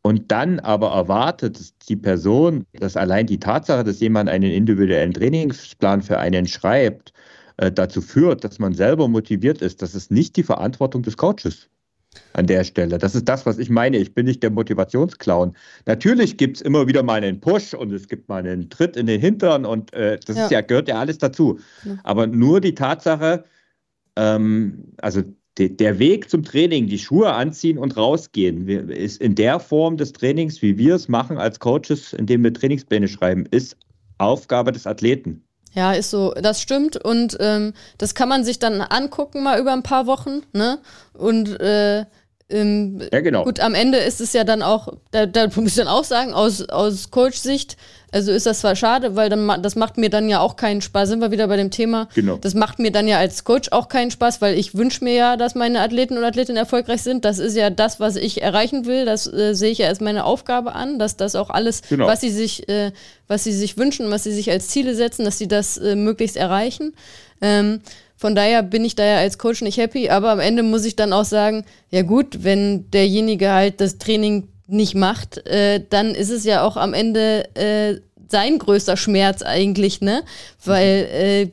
[0.02, 6.04] und dann aber erwartet die Person, dass allein die Tatsache, dass jemand einen individuellen Trainingsplan
[6.04, 7.12] für einen schreibt,
[7.58, 9.82] äh, dazu führt, dass man selber motiviert ist.
[9.82, 11.70] Das ist nicht die Verantwortung des Coaches
[12.34, 12.98] an der Stelle.
[12.98, 13.98] Das ist das, was ich meine.
[13.98, 15.56] Ich bin nicht der Motivationsclown.
[15.86, 19.08] Natürlich gibt es immer wieder mal einen Push und es gibt mal einen Tritt in
[19.08, 20.50] den Hintern und äh, das ja.
[20.50, 21.60] Ja, gehört ja alles dazu.
[21.84, 21.98] Ja.
[22.04, 23.44] Aber nur die Tatsache,
[24.16, 25.24] ähm, also
[25.58, 30.62] der Weg zum Training, die Schuhe anziehen und rausgehen, ist in der Form des Trainings,
[30.62, 33.78] wie wir es machen als Coaches, indem wir Trainingspläne schreiben, ist
[34.18, 35.44] Aufgabe des Athleten.
[35.74, 39.74] Ja, ist so, das stimmt und ähm, das kann man sich dann angucken mal über
[39.74, 40.80] ein paar Wochen, ne?
[41.14, 42.06] Und äh,
[42.48, 43.44] ähm, ja, genau.
[43.44, 46.34] Gut, am Ende ist es ja dann auch, da, da muss ich dann auch sagen,
[46.34, 47.76] aus, aus Coach-Sicht,
[48.12, 51.10] also ist das zwar schade, weil dann das macht mir dann ja auch keinen Spaß.
[51.10, 52.08] Sind wir wieder bei dem Thema?
[52.14, 52.38] Genau.
[52.38, 55.38] Das macht mir dann ja als Coach auch keinen Spaß, weil ich wünsche mir ja,
[55.38, 57.26] dass meine Athleten und Athletinnen erfolgreich sind.
[57.26, 59.06] Das ist ja das, was ich erreichen will.
[59.06, 62.08] Das äh, sehe ich ja als meine Aufgabe an, dass das auch alles, genau.
[62.08, 62.92] was sie sich, äh,
[63.28, 66.38] was sie sich wünschen, was sie sich als Ziele setzen, dass sie das äh, möglichst
[66.38, 66.94] erreichen.
[67.42, 67.82] Ähm,
[68.26, 70.96] von daher bin ich da ja als Coach nicht happy, aber am Ende muss ich
[70.96, 76.32] dann auch sagen, ja gut, wenn derjenige halt das Training nicht macht, äh, dann ist
[76.32, 80.24] es ja auch am Ende äh, sein größter Schmerz eigentlich, ne?
[80.64, 81.50] Weil äh,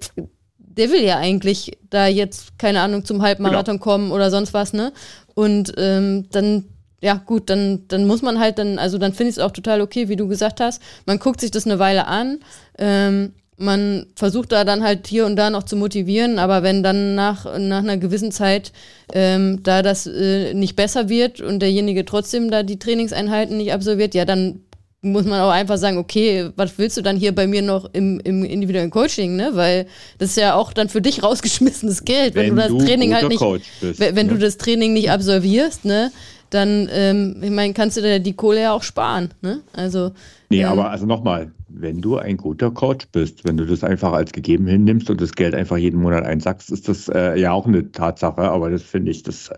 [0.57, 3.85] der will ja eigentlich da jetzt, keine Ahnung, zum Halbmarathon genau.
[3.85, 4.95] kommen oder sonst was, ne?
[5.35, 6.65] Und ähm, dann,
[7.03, 9.83] ja gut, dann, dann muss man halt dann, also dann finde ich es auch total
[9.83, 10.81] okay, wie du gesagt hast.
[11.05, 12.39] Man guckt sich das eine Weile an.
[12.79, 17.14] Ähm, man versucht da dann halt hier und da noch zu motivieren, aber wenn dann
[17.14, 18.72] nach, nach einer gewissen Zeit
[19.12, 24.14] ähm, da das äh, nicht besser wird und derjenige trotzdem da die Trainingseinheiten nicht absolviert,
[24.14, 24.61] ja, dann
[25.01, 28.20] muss man auch einfach sagen, okay, was willst du dann hier bei mir noch im,
[28.20, 29.51] im individuellen Coaching, ne?
[29.55, 29.87] Weil
[30.18, 33.29] das ist ja auch dann für dich rausgeschmissenes Geld, wenn, wenn du das Training halt
[33.29, 33.44] nicht,
[33.81, 34.35] bist, wenn, wenn ne?
[34.35, 36.12] du das Training nicht absolvierst, ne?
[36.51, 39.61] Dann, ähm, ich meine, kannst du dir die Kohle ja auch sparen, ne?
[39.72, 40.12] Also.
[40.51, 44.13] Nee, ähm, aber also nochmal, wenn du ein guter Coach bist, wenn du das einfach
[44.13, 47.67] als gegeben hinnimmst und das Geld einfach jeden Monat einsackst, ist das äh, ja auch
[47.67, 49.51] eine Tatsache, aber das finde ich, das,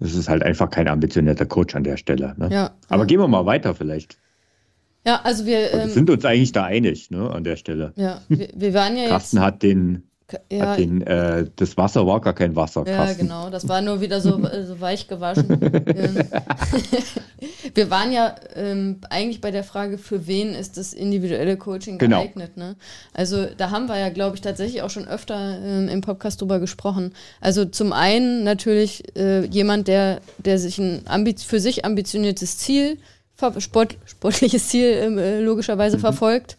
[0.00, 2.34] das ist halt einfach kein ambitionierter Coach an der Stelle.
[2.36, 2.48] Ne?
[2.50, 3.06] Ja, aber ja.
[3.06, 4.18] gehen wir mal weiter vielleicht.
[5.06, 7.92] Ja, also wir, ähm, sind uns eigentlich da einig, ne, an der Stelle.
[7.96, 10.04] Ja, wir, wir waren ja Carsten jetzt, hat den,
[10.50, 12.84] ja, den äh, das Wasser war gar kein Wasser.
[12.86, 15.48] Ja, genau, das war nur wieder so, äh, so weich gewaschen.
[17.74, 22.22] wir waren ja ähm, eigentlich bei der Frage, für wen ist das individuelle Coaching genau.
[22.22, 22.56] geeignet.
[22.56, 22.76] Ne?
[23.12, 26.58] Also da haben wir ja, glaube ich, tatsächlich auch schon öfter ähm, im Podcast drüber
[26.58, 27.12] gesprochen.
[27.40, 31.02] Also zum einen natürlich äh, jemand, der, der sich ein
[31.36, 32.98] für sich ambitioniertes Ziel
[33.58, 36.00] Sport, sportliches Ziel ähm, äh, logischerweise mhm.
[36.00, 36.56] verfolgt.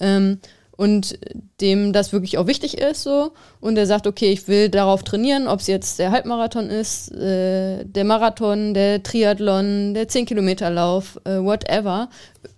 [0.00, 0.40] Ähm,
[0.76, 1.18] und
[1.60, 5.46] dem das wirklich auch wichtig ist so und er sagt, okay, ich will darauf trainieren,
[5.46, 12.08] ob es jetzt der Halbmarathon ist, äh, der Marathon, der Triathlon, der 10-Kilometer-Lauf, äh, whatever.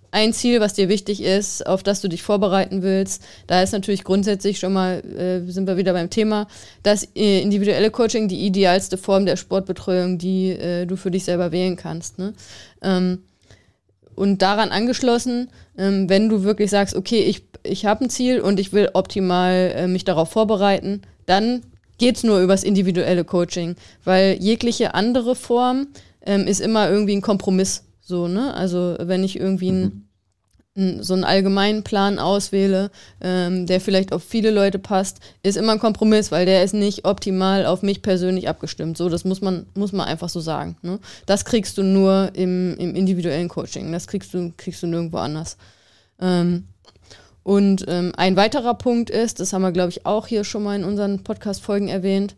[0.09, 4.03] Ein Ziel, was dir wichtig ist, auf das du dich vorbereiten willst, da ist natürlich
[4.03, 6.47] grundsätzlich schon mal, äh, sind wir wieder beim Thema,
[6.81, 11.51] das äh, individuelle Coaching die idealste Form der Sportbetreuung, die äh, du für dich selber
[11.51, 12.17] wählen kannst.
[12.17, 12.33] Ne?
[12.81, 13.19] Ähm,
[14.17, 18.59] und daran angeschlossen, ähm, wenn du wirklich sagst, okay, ich, ich habe ein Ziel und
[18.59, 21.61] ich will optimal äh, mich darauf vorbereiten, dann
[21.99, 25.87] geht es nur übers individuelle Coaching, weil jegliche andere Form
[26.25, 27.83] ähm, ist immer irgendwie ein Kompromiss.
[28.01, 28.53] So, ne?
[28.53, 30.06] Also wenn ich irgendwie ein mhm
[30.77, 35.79] so einen allgemeinen Plan auswähle, ähm, der vielleicht auf viele Leute passt, ist immer ein
[35.79, 38.95] Kompromiss, weil der ist nicht optimal auf mich persönlich abgestimmt.
[38.95, 40.77] So, das muss man, muss man einfach so sagen.
[40.83, 40.99] Ne?
[41.25, 43.91] Das kriegst du nur im, im individuellen Coaching.
[43.91, 45.57] Das kriegst du, kriegst du nirgendwo anders.
[46.21, 46.67] Ähm,
[47.41, 50.75] und ähm, ein weiterer Punkt ist, das haben wir, glaube ich, auch hier schon mal
[50.75, 52.35] in unseren Podcast-Folgen erwähnt,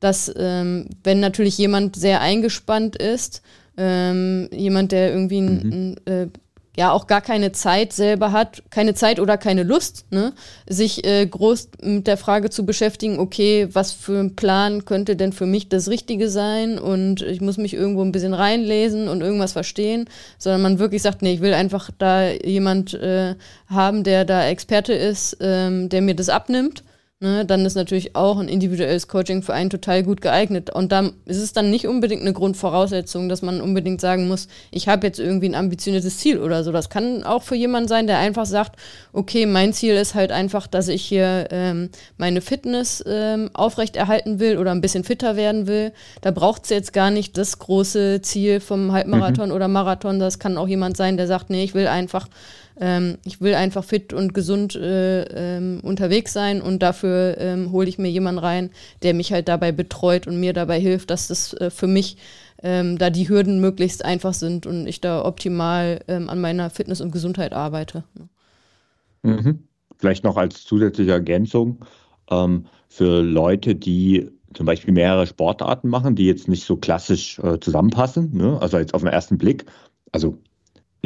[0.00, 3.42] dass ähm, wenn natürlich jemand sehr eingespannt ist,
[3.76, 5.72] ähm, jemand, der irgendwie ein, mhm.
[5.72, 6.28] ein äh,
[6.76, 10.32] ja auch gar keine Zeit selber hat, keine Zeit oder keine Lust, ne,
[10.68, 15.32] sich äh, groß mit der Frage zu beschäftigen, okay, was für ein Plan könnte denn
[15.32, 19.52] für mich das Richtige sein und ich muss mich irgendwo ein bisschen reinlesen und irgendwas
[19.52, 20.08] verstehen,
[20.38, 23.34] sondern man wirklich sagt, nee, ich will einfach da jemand äh,
[23.68, 26.82] haben, der da Experte ist, ähm, der mir das abnimmt
[27.18, 30.68] Ne, dann ist natürlich auch ein individuelles Coaching für einen total gut geeignet.
[30.68, 34.86] Und dann ist es dann nicht unbedingt eine Grundvoraussetzung, dass man unbedingt sagen muss, ich
[34.86, 36.72] habe jetzt irgendwie ein ambitioniertes Ziel oder so.
[36.72, 38.78] Das kann auch für jemanden sein, der einfach sagt,
[39.14, 44.58] okay, mein Ziel ist halt einfach, dass ich hier ähm, meine Fitness ähm, aufrechterhalten will
[44.58, 45.94] oder ein bisschen fitter werden will.
[46.20, 49.54] Da braucht es jetzt gar nicht das große Ziel vom Halbmarathon mhm.
[49.54, 50.18] oder Marathon.
[50.18, 52.28] Das kann auch jemand sein, der sagt, nee, ich will einfach
[52.78, 55.22] ähm, ich will einfach fit und gesund äh,
[55.56, 58.70] ähm, unterwegs sein und dafür ähm, hole ich mir jemanden rein,
[59.02, 62.16] der mich halt dabei betreut und mir dabei hilft, dass das äh, für mich
[62.62, 67.00] ähm, da die Hürden möglichst einfach sind und ich da optimal ähm, an meiner Fitness
[67.00, 68.04] und Gesundheit arbeite.
[69.22, 69.60] Mhm.
[69.98, 71.84] Vielleicht noch als zusätzliche Ergänzung
[72.30, 77.58] ähm, für Leute, die zum Beispiel mehrere Sportarten machen, die jetzt nicht so klassisch äh,
[77.60, 78.34] zusammenpassen.
[78.34, 78.58] Ne?
[78.60, 79.66] Also jetzt auf den ersten Blick.
[80.12, 80.38] Also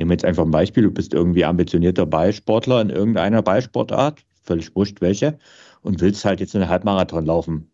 [0.01, 4.75] Nehmen wir jetzt einfach ein Beispiel, du bist irgendwie ambitionierter Ballsportler in irgendeiner Ballsportart, völlig
[4.75, 5.39] wurscht welche,
[5.83, 7.71] und willst halt jetzt einen Halbmarathon laufen.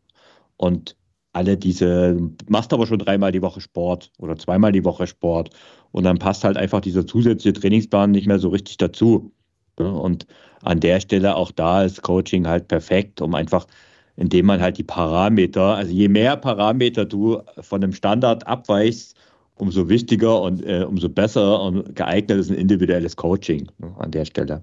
[0.56, 0.96] Und
[1.34, 5.50] alle diese, machst aber schon dreimal die Woche Sport oder zweimal die Woche Sport
[5.92, 9.30] und dann passt halt einfach dieser zusätzliche Trainingsplan nicht mehr so richtig dazu.
[9.76, 10.26] Und
[10.62, 13.68] an der Stelle auch da ist Coaching halt perfekt, um einfach,
[14.16, 19.16] indem man halt die Parameter, also je mehr Parameter du von dem Standard abweichst,
[19.56, 24.24] umso wichtiger und äh, umso besser und geeignet ist ein individuelles Coaching ne, an der
[24.24, 24.62] Stelle.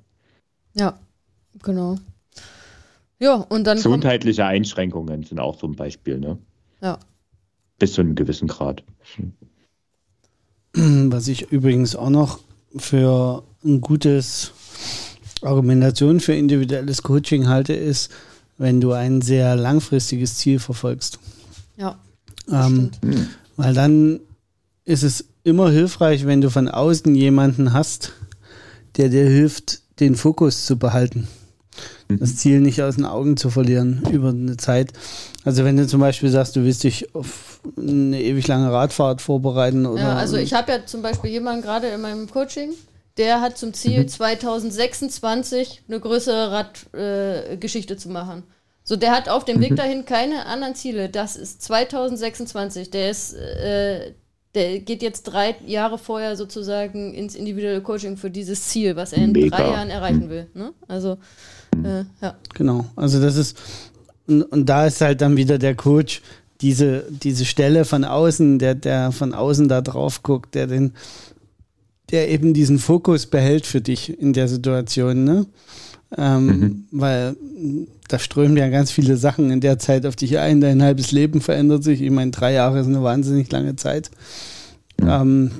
[0.75, 0.97] Ja,
[1.61, 1.97] genau.
[3.19, 3.77] Ja, und dann.
[3.77, 6.37] Gesundheitliche Einschränkungen sind auch so ein Beispiel, ne?
[6.81, 6.99] Ja.
[7.79, 8.83] Bis zu einem gewissen Grad.
[10.73, 12.39] Was ich übrigens auch noch
[12.75, 14.51] für ein gutes
[15.41, 18.11] Argumentation für individuelles Coaching halte, ist,
[18.57, 21.19] wenn du ein sehr langfristiges Ziel verfolgst.
[21.77, 21.97] Ja.
[22.51, 22.91] Ähm,
[23.55, 24.19] weil dann
[24.85, 28.13] ist es immer hilfreich, wenn du von außen jemanden hast,
[28.97, 31.27] der dir hilft, den Fokus zu behalten.
[32.07, 34.93] Das Ziel nicht aus den Augen zu verlieren über eine Zeit.
[35.45, 39.85] Also wenn du zum Beispiel sagst, du willst dich auf eine ewig lange Radfahrt vorbereiten
[39.85, 40.01] oder.
[40.01, 42.71] Ja, also ich habe ja zum Beispiel jemanden gerade in meinem Coaching,
[43.17, 46.51] der hat zum Ziel 2026 eine größere
[46.93, 48.43] Radgeschichte äh, zu machen.
[48.83, 51.09] So, der hat auf dem Weg dahin keine anderen Ziele.
[51.09, 52.91] Das ist 2026.
[52.91, 54.13] Der ist, äh,
[54.55, 59.23] der geht jetzt drei Jahre vorher sozusagen ins individuelle Coaching für dieses Ziel, was er
[59.23, 59.57] in Mega.
[59.57, 60.47] drei Jahren erreichen will.
[60.53, 60.73] Ne?
[60.87, 61.17] Also,
[61.83, 62.35] äh, ja.
[62.53, 62.85] Genau.
[62.95, 63.57] Also das ist,
[64.27, 66.21] und, und da ist halt dann wieder der Coach,
[66.61, 70.93] diese, diese Stelle von außen, der, der von außen da drauf guckt, der den,
[72.11, 75.45] der eben diesen Fokus behält für dich in der Situation, ne?
[76.15, 76.87] Ähm, mhm.
[76.91, 77.35] Weil
[78.07, 80.61] da strömen ja ganz viele Sachen in der Zeit auf dich ein.
[80.61, 82.01] Dein halbes Leben verändert sich.
[82.01, 84.11] Ich meine, drei Jahre ist eine wahnsinnig lange Zeit.
[84.99, 85.07] Mhm.
[85.09, 85.51] Ähm,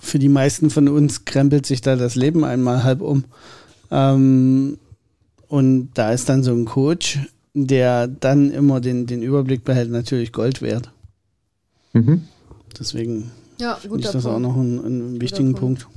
[0.00, 3.24] für die meisten von uns krempelt sich da das Leben einmal halb um.
[3.90, 4.78] Ähm,
[5.48, 7.18] und da ist dann so ein Coach,
[7.54, 10.90] der dann immer den, den Überblick behält, natürlich Gold wert.
[11.92, 12.22] Mhm.
[12.78, 14.26] Deswegen ja, finde ich das Punkt.
[14.26, 15.84] auch noch einen, einen wichtigen Punkt.
[15.84, 15.95] Punkt.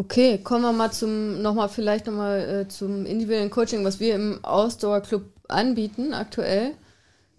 [0.00, 4.42] Okay, kommen wir mal zum, nochmal vielleicht nochmal äh, zum individuellen Coaching, was wir im
[4.42, 6.70] Ausdauer Club anbieten aktuell.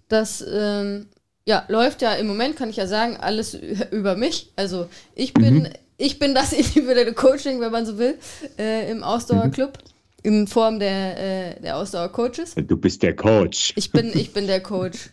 [0.09, 1.07] Das ähm,
[1.43, 3.57] ja, läuft ja im Moment, kann ich ja sagen, alles
[3.91, 4.51] über mich.
[4.55, 5.69] Also ich bin, mhm.
[5.97, 8.19] ich bin das individuelle Coaching, wenn man so will,
[8.59, 9.79] äh, im Ausdauer Club.
[9.83, 9.90] Mhm
[10.23, 12.55] in Form der, äh, der Ausdauer-Coaches.
[12.55, 13.73] Du bist der Coach.
[13.75, 15.09] Ich bin, ich bin der Coach.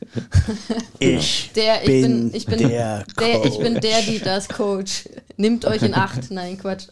[0.98, 5.08] ich, der, ich bin, bin, ich bin der, der Ich bin der, die das Coach.
[5.36, 6.30] Nimmt euch in Acht.
[6.30, 6.86] Nein, Quatsch.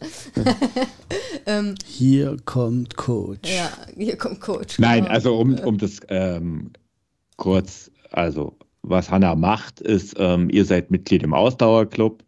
[1.45, 3.49] ähm, hier kommt Coach.
[3.49, 4.79] Ja, hier kommt Coach.
[4.79, 5.13] Nein, genau.
[5.13, 6.71] also um, um das ähm,
[7.35, 12.23] kurz, also was Hanna macht, ist, ähm, ihr seid Mitglied im Ausdauerclub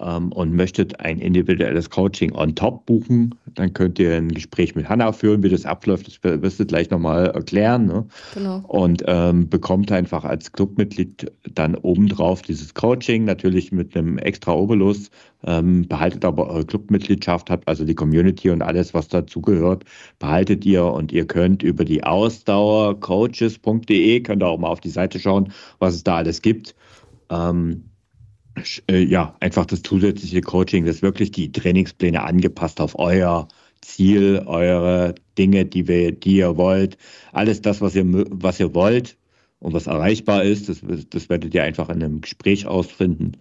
[0.00, 4.88] ähm, und möchtet ein individuelles Coaching on top buchen, dann könnt ihr ein Gespräch mit
[4.88, 6.06] Hanna führen, wie das abläuft.
[6.06, 7.86] Das wirst du gleich nochmal erklären.
[7.86, 8.06] Ne?
[8.34, 8.62] Genau.
[8.68, 15.10] Und ähm, bekommt einfach als Clubmitglied dann obendrauf dieses Coaching, natürlich mit einem extra Obolus,
[15.44, 19.84] ähm, behaltet aber eure Clubmitgliedschaft, habt also die Community und alles, was dazugehört,
[20.18, 25.18] behaltet ihr und ihr könnt über die Ausdauercoaches.de, könnt ihr auch mal auf die Seite
[25.18, 26.74] schauen, was es da alles gibt.
[27.30, 27.84] Ähm,
[28.90, 33.48] äh, ja, einfach das zusätzliche Coaching, das wirklich die Trainingspläne angepasst auf euer
[33.80, 36.98] Ziel, eure Dinge, die, wir, die ihr wollt,
[37.32, 39.16] alles das, was ihr, was ihr wollt
[39.60, 43.32] und was erreichbar ist, das, das werdet ihr einfach in einem Gespräch ausfinden,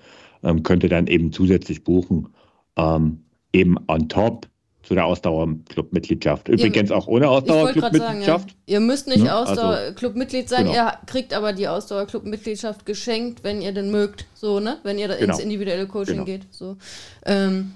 [0.43, 2.29] ähm, könnt ihr dann eben zusätzlich buchen.
[2.75, 4.47] Ähm, eben on top
[4.87, 6.47] zu der Ausdauerclub-Mitgliedschaft.
[6.47, 8.51] Übrigens auch ohne Ausdauerclub-Mitgliedschaft.
[8.51, 8.55] Ja.
[8.67, 9.35] Ihr müsst nicht ne?
[9.35, 10.75] Ausdauerclub-Mitglied sein, genau.
[10.75, 14.77] ihr kriegt aber die Ausdauerclub-Mitgliedschaft geschenkt, wenn ihr denn mögt, so, ne?
[14.83, 15.33] Wenn ihr da genau.
[15.33, 16.25] ins individuelle Coaching genau.
[16.25, 16.43] geht.
[16.51, 16.77] So.
[17.25, 17.73] Ähm,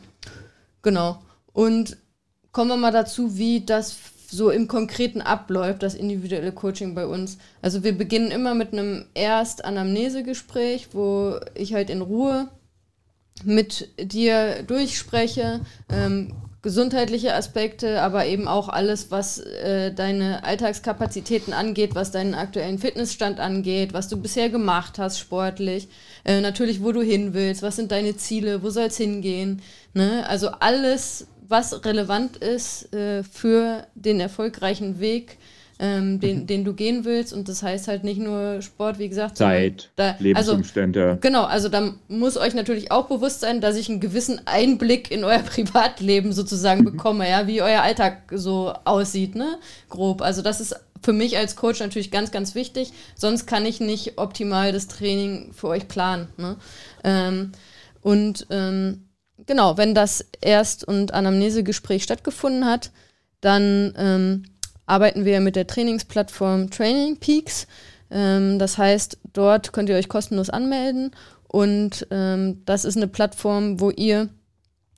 [0.81, 1.21] genau.
[1.51, 1.97] Und
[2.53, 3.97] kommen wir mal dazu, wie das
[4.29, 7.37] so im Konkreten abläuft, das individuelle Coaching bei uns.
[7.61, 12.47] Also wir beginnen immer mit einem Erst-Anamnese-Gespräch, wo ich halt in Ruhe
[13.43, 21.95] mit dir durchspreche, ähm, gesundheitliche Aspekte, aber eben auch alles, was äh, deine Alltagskapazitäten angeht,
[21.95, 25.87] was deinen aktuellen Fitnessstand angeht, was du bisher gemacht hast sportlich,
[26.23, 29.61] äh, natürlich, wo du hin willst, was sind deine Ziele, wo soll es hingehen.
[29.95, 30.23] Ne?
[30.27, 35.39] Also alles, was relevant ist äh, für den erfolgreichen Weg
[35.81, 36.47] ähm, den, mhm.
[36.47, 37.33] den du gehen willst.
[37.33, 39.35] Und das heißt halt nicht nur Sport, wie gesagt.
[39.35, 41.03] Zeit, da, also Lebensumstände.
[41.03, 45.09] Also, genau, also da muss euch natürlich auch bewusst sein, dass ich einen gewissen Einblick
[45.09, 46.91] in euer Privatleben sozusagen mhm.
[46.91, 49.57] bekomme, ja, wie euer Alltag so aussieht, ne?
[49.89, 50.21] Grob.
[50.21, 52.93] Also das ist für mich als Coach natürlich ganz, ganz wichtig.
[53.15, 56.27] Sonst kann ich nicht optimal das Training für euch planen.
[56.37, 56.57] Ne?
[57.03, 57.53] Ähm,
[58.01, 59.07] und ähm,
[59.47, 62.91] genau, wenn das Erst- und Anamnesegespräch stattgefunden hat,
[63.41, 64.43] dann ähm,
[64.91, 67.65] arbeiten wir mit der Trainingsplattform Training Peaks.
[68.11, 71.11] Ähm, das heißt, dort könnt ihr euch kostenlos anmelden
[71.47, 74.29] und ähm, das ist eine Plattform, wo ihr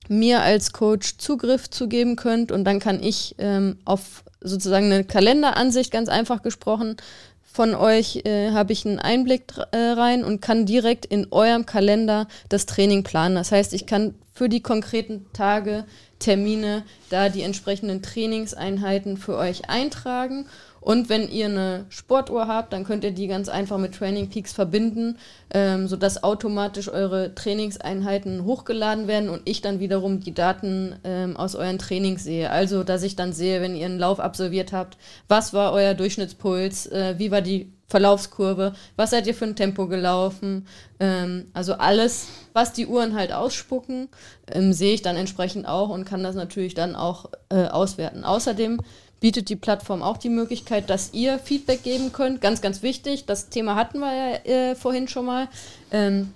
[0.09, 5.03] mir als Coach Zugriff zu geben könnt und dann kann ich ähm, auf sozusagen eine
[5.03, 6.97] Kalenderansicht, ganz einfach gesprochen,
[7.43, 12.27] von euch äh, habe ich einen Einblick äh, rein und kann direkt in eurem Kalender
[12.49, 13.35] das Training planen.
[13.35, 15.85] Das heißt, ich kann für die konkreten Tage
[16.19, 20.47] Termine da die entsprechenden Trainingseinheiten für euch eintragen
[20.83, 24.51] Und wenn ihr eine Sportuhr habt, dann könnt ihr die ganz einfach mit Training Peaks
[24.51, 25.17] verbinden,
[25.53, 31.55] ähm, sodass automatisch eure Trainingseinheiten hochgeladen werden und ich dann wiederum die Daten ähm, aus
[31.55, 32.49] euren Trainings sehe.
[32.49, 34.97] Also, dass ich dann sehe, wenn ihr einen Lauf absolviert habt,
[35.29, 39.85] was war euer Durchschnittspuls, äh, wie war die Verlaufskurve, was seid ihr für ein Tempo
[39.87, 40.67] gelaufen,
[40.99, 44.09] ähm, also alles, was die Uhren halt ausspucken,
[44.51, 48.23] ähm, sehe ich dann entsprechend auch und kann das natürlich dann auch äh, auswerten.
[48.23, 48.79] Außerdem
[49.19, 52.41] bietet die Plattform auch die Möglichkeit, dass ihr Feedback geben könnt.
[52.41, 53.27] Ganz, ganz wichtig.
[53.27, 55.47] Das Thema hatten wir ja äh, vorhin schon mal.
[55.91, 56.33] Ähm,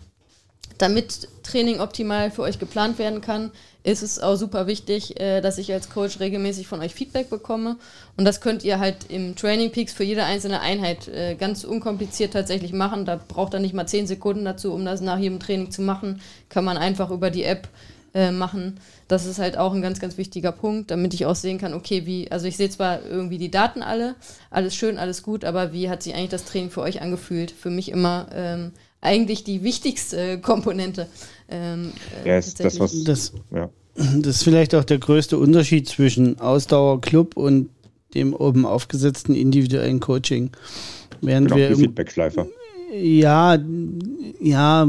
[0.78, 3.52] damit Training optimal für euch geplant werden kann,
[3.88, 7.78] ist es auch super wichtig, äh, dass ich als Coach regelmäßig von euch Feedback bekomme.
[8.18, 12.34] Und das könnt ihr halt im Training Peaks für jede einzelne Einheit äh, ganz unkompliziert
[12.34, 13.06] tatsächlich machen.
[13.06, 16.20] Da braucht ihr nicht mal zehn Sekunden dazu, um das nach jedem Training zu machen.
[16.50, 17.70] Kann man einfach über die App
[18.14, 18.78] äh, machen.
[19.08, 22.06] Das ist halt auch ein ganz, ganz wichtiger Punkt, damit ich auch sehen kann, okay,
[22.06, 24.16] wie, also ich sehe zwar irgendwie die Daten alle,
[24.50, 27.52] alles schön, alles gut, aber wie hat sich eigentlich das Training für euch angefühlt?
[27.52, 31.08] Für mich immer ähm, eigentlich die wichtigste Komponente.
[31.50, 31.92] Ähm,
[32.24, 33.70] äh, ja, ist das, was, das, ja.
[33.96, 37.70] das ist vielleicht auch der größte Unterschied zwischen Ausdauerclub und
[38.14, 40.52] dem oben aufgesetzten individuellen Coaching.
[41.22, 42.48] Während genau, wir die Feedbackschleifer.
[42.94, 43.58] Ja,
[44.40, 44.88] ja,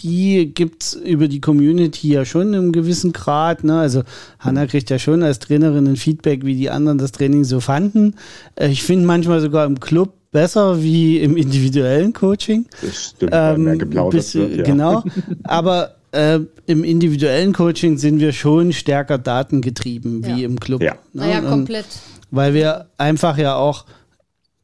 [0.00, 3.64] die gibt es über die Community ja schon im gewissen Grad.
[3.64, 3.78] Ne?
[3.78, 4.02] Also
[4.38, 8.16] Hanna kriegt ja schon als Trainerin ein Feedback, wie die anderen das Training so fanden.
[8.56, 12.66] Äh, ich finde manchmal sogar im Club besser wie im individuellen Coaching.
[12.80, 14.64] Das stimmt, ähm, mehr geplaudert bis, wird, ja.
[14.64, 15.04] Genau,
[15.44, 20.46] aber äh, im individuellen Coaching sind wir schon stärker datengetrieben wie ja.
[20.46, 20.82] im Club.
[20.82, 20.94] Ja.
[21.12, 21.26] Ne?
[21.26, 21.86] Naja, komplett.
[22.30, 23.84] Weil wir einfach ja auch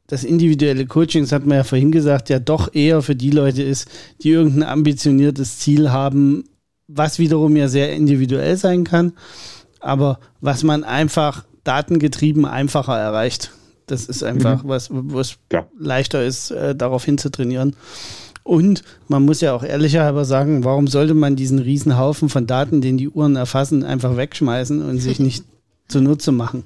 [0.07, 3.61] das individuelle Coaching, das hat man ja vorhin gesagt, ja doch eher für die Leute
[3.61, 3.87] ist,
[4.23, 6.45] die irgendein ambitioniertes Ziel haben,
[6.87, 9.13] was wiederum ja sehr individuell sein kann,
[9.79, 13.51] aber was man einfach datengetrieben einfacher erreicht.
[13.91, 14.69] Das ist einfach mhm.
[14.69, 15.67] was, was ja.
[15.77, 17.75] leichter ist, äh, darauf hinzutrainieren.
[18.43, 22.81] Und man muss ja auch ehrlicherweise sagen, warum sollte man diesen riesen Haufen von Daten,
[22.81, 25.43] den die Uhren erfassen, einfach wegschmeißen und sich nicht
[25.87, 26.63] zunutze machen?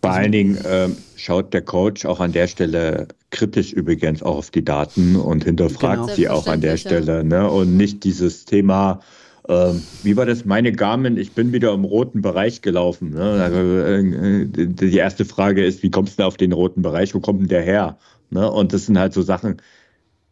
[0.00, 4.36] Vor also, allen Dingen äh, schaut der Coach auch an der Stelle kritisch übrigens auch
[4.36, 6.14] auf die Daten und hinterfragt genau.
[6.14, 7.22] sie auch an der Stelle.
[7.24, 7.48] Ne?
[7.48, 9.00] Und nicht dieses Thema,
[9.48, 10.44] ähm, wie war das?
[10.44, 13.10] Meine Garmin, ich bin wieder im roten Bereich gelaufen.
[13.10, 13.22] Ne?
[13.22, 17.14] Also, äh, die erste Frage ist, wie kommst du auf den roten Bereich?
[17.14, 17.98] Wo kommt denn der her?
[18.30, 18.50] Ne?
[18.50, 19.56] Und das sind halt so Sachen,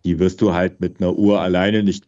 [0.04, 2.04] die wirst du halt mit einer Uhr alleine nicht,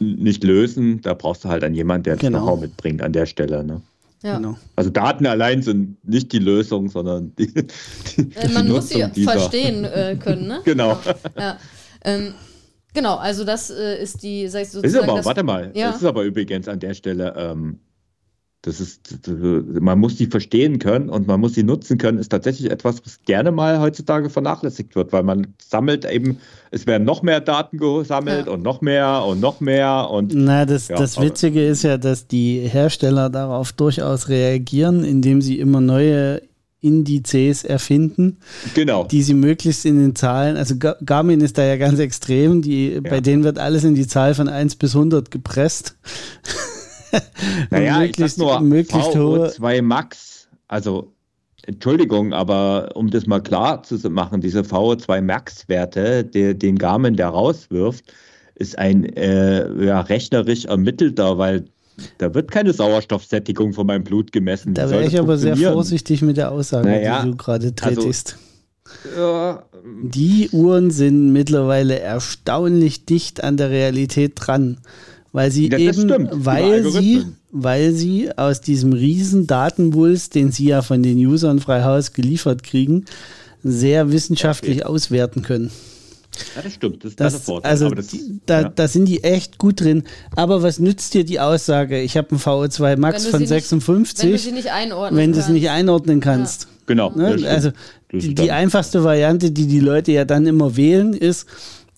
[0.00, 1.00] nicht lösen.
[1.00, 2.38] Da brauchst du halt an jemanden, der genau.
[2.38, 3.64] das Know-how mitbringt an der Stelle.
[3.64, 3.80] Ne?
[4.22, 4.36] Ja.
[4.36, 4.56] Genau.
[4.76, 9.04] Also Daten allein sind nicht die Lösung, sondern die, die, äh, Man die muss sie
[9.14, 9.32] dieser.
[9.32, 10.60] verstehen äh, können, ne?
[10.64, 10.98] genau.
[11.36, 11.58] Ja.
[12.04, 12.34] Ähm,
[12.94, 15.04] Genau, also das äh, ist die, sag ich sozusagen.
[15.04, 15.88] Ist aber, das, warte mal, ja.
[15.88, 17.80] das ist aber übrigens an der Stelle, ähm,
[18.64, 22.70] das ist, man muss die verstehen können und man muss sie nutzen können, ist tatsächlich
[22.70, 26.38] etwas, was gerne mal heutzutage vernachlässigt wird, weil man sammelt eben,
[26.70, 28.52] es werden noch mehr Daten gesammelt ja.
[28.52, 30.32] und noch mehr und noch mehr und.
[30.32, 35.58] Na, das, ja, das Witzige ist ja, dass die Hersteller darauf durchaus reagieren, indem sie
[35.58, 36.40] immer neue
[36.82, 38.38] Indizes erfinden,
[38.74, 39.04] genau.
[39.04, 43.00] die sie möglichst in den Zahlen, also Garmin ist da ja ganz extrem, die, ja.
[43.00, 45.96] bei denen wird alles in die Zahl von 1 bis 100 gepresst.
[47.70, 51.12] naja, möglichst, ich nur möglichst hohe 2 Max, also
[51.64, 58.12] Entschuldigung, aber um das mal klar zu machen, diese VO2 Max-Werte, den Garmin da rauswirft,
[58.56, 61.66] ist ein äh, ja, rechnerisch ermittelter, weil
[62.18, 64.74] da wird keine Sauerstoffsättigung von meinem Blut gemessen.
[64.74, 68.36] Da wäre ich aber sehr vorsichtig mit der Aussage, naja, die du gerade tätigst.
[69.04, 69.62] Also, ja,
[70.02, 74.78] die Uhren sind mittlerweile erstaunlich dicht an der Realität dran,
[75.32, 80.82] weil sie ja, eben, weil sie, weil sie aus diesem riesen Datenwulst, den sie ja
[80.82, 83.06] von den Usern frei Haus geliefert kriegen,
[83.62, 84.84] sehr wissenschaftlich okay.
[84.84, 85.70] auswerten können.
[86.56, 87.04] Ja, das stimmt.
[87.04, 88.68] Das, das, das also das, die, da, ja.
[88.68, 90.04] da, sind die echt gut drin.
[90.34, 94.32] Aber was nützt dir die Aussage, ich habe einen VO2 Max von 56, nicht, wenn
[94.32, 95.48] du sie nicht einordnen, wenn kannst.
[95.50, 96.62] nicht einordnen kannst?
[96.62, 96.68] Ja.
[96.86, 97.10] Genau.
[97.10, 97.46] Ne?
[97.48, 97.70] Also
[98.10, 101.46] die, die einfachste Variante, die die Leute ja dann immer wählen, ist,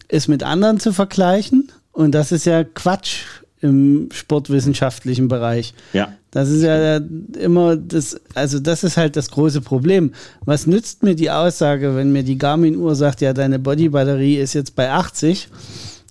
[0.08, 1.70] es mit anderen zu vergleichen.
[1.92, 3.22] Und das ist ja Quatsch
[3.64, 5.72] im sportwissenschaftlichen Bereich.
[5.94, 6.12] Ja.
[6.30, 7.00] Das ist ja
[7.40, 10.12] immer das, also das ist halt das große Problem.
[10.44, 14.76] Was nützt mir die Aussage, wenn mir die Garmin-Uhr sagt, ja, deine Bodybatterie ist jetzt
[14.76, 15.48] bei 80?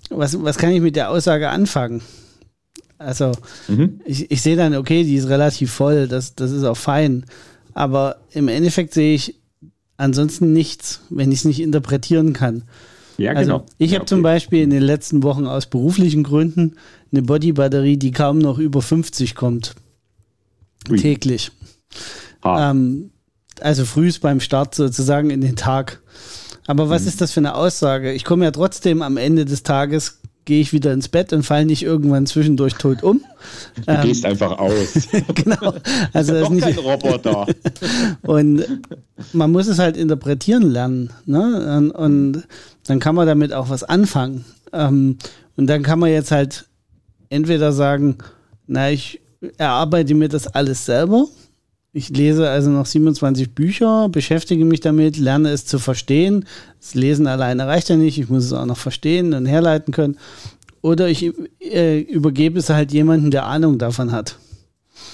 [0.09, 2.01] Was, was kann ich mit der Aussage anfangen?
[2.97, 3.33] Also,
[3.67, 3.99] mhm.
[4.03, 7.25] ich, ich sehe dann, okay, die ist relativ voll, das, das ist auch fein.
[7.75, 9.35] Aber im Endeffekt sehe ich
[9.97, 12.63] ansonsten nichts, wenn ich es nicht interpretieren kann.
[13.17, 13.65] Ja, also, genau.
[13.77, 14.09] Ich ja, habe okay.
[14.09, 16.75] zum Beispiel in den letzten Wochen aus beruflichen Gründen
[17.13, 19.75] eine Bodybatterie, die kaum noch über 50 kommt.
[20.89, 20.97] Ui.
[20.97, 21.51] täglich.
[22.43, 23.11] Ähm,
[23.61, 26.01] also frühst beim Start sozusagen in den Tag.
[26.67, 27.07] Aber was mhm.
[27.07, 28.11] ist das für eine Aussage?
[28.11, 31.65] Ich komme ja trotzdem am Ende des Tages gehe ich wieder ins Bett und falle
[31.65, 33.21] nicht irgendwann zwischendurch tot um.
[33.75, 35.07] Du ähm, gehst einfach aus.
[35.35, 35.73] genau.
[36.11, 37.47] Also das ist nicht kein Roboter.
[38.23, 38.65] und
[39.31, 41.11] man muss es halt interpretieren lernen.
[41.25, 41.77] Ne?
[41.77, 42.43] Und, und,
[42.85, 44.43] dann kann man damit auch was anfangen.
[44.73, 45.17] Ähm,
[45.55, 46.65] und dann kann man jetzt halt
[47.33, 48.17] entweder sagen,
[48.67, 49.19] na, ich
[49.57, 51.27] erarbeite mir das alles selber
[51.95, 56.45] ich lese also noch 27 Bücher, beschäftige mich damit, lerne es zu verstehen.
[56.79, 60.17] Das Lesen alleine reicht ja nicht, ich muss es auch noch verstehen und herleiten können.
[60.81, 61.31] Oder ich
[61.61, 64.39] äh, übergebe es halt jemandem, der Ahnung davon hat,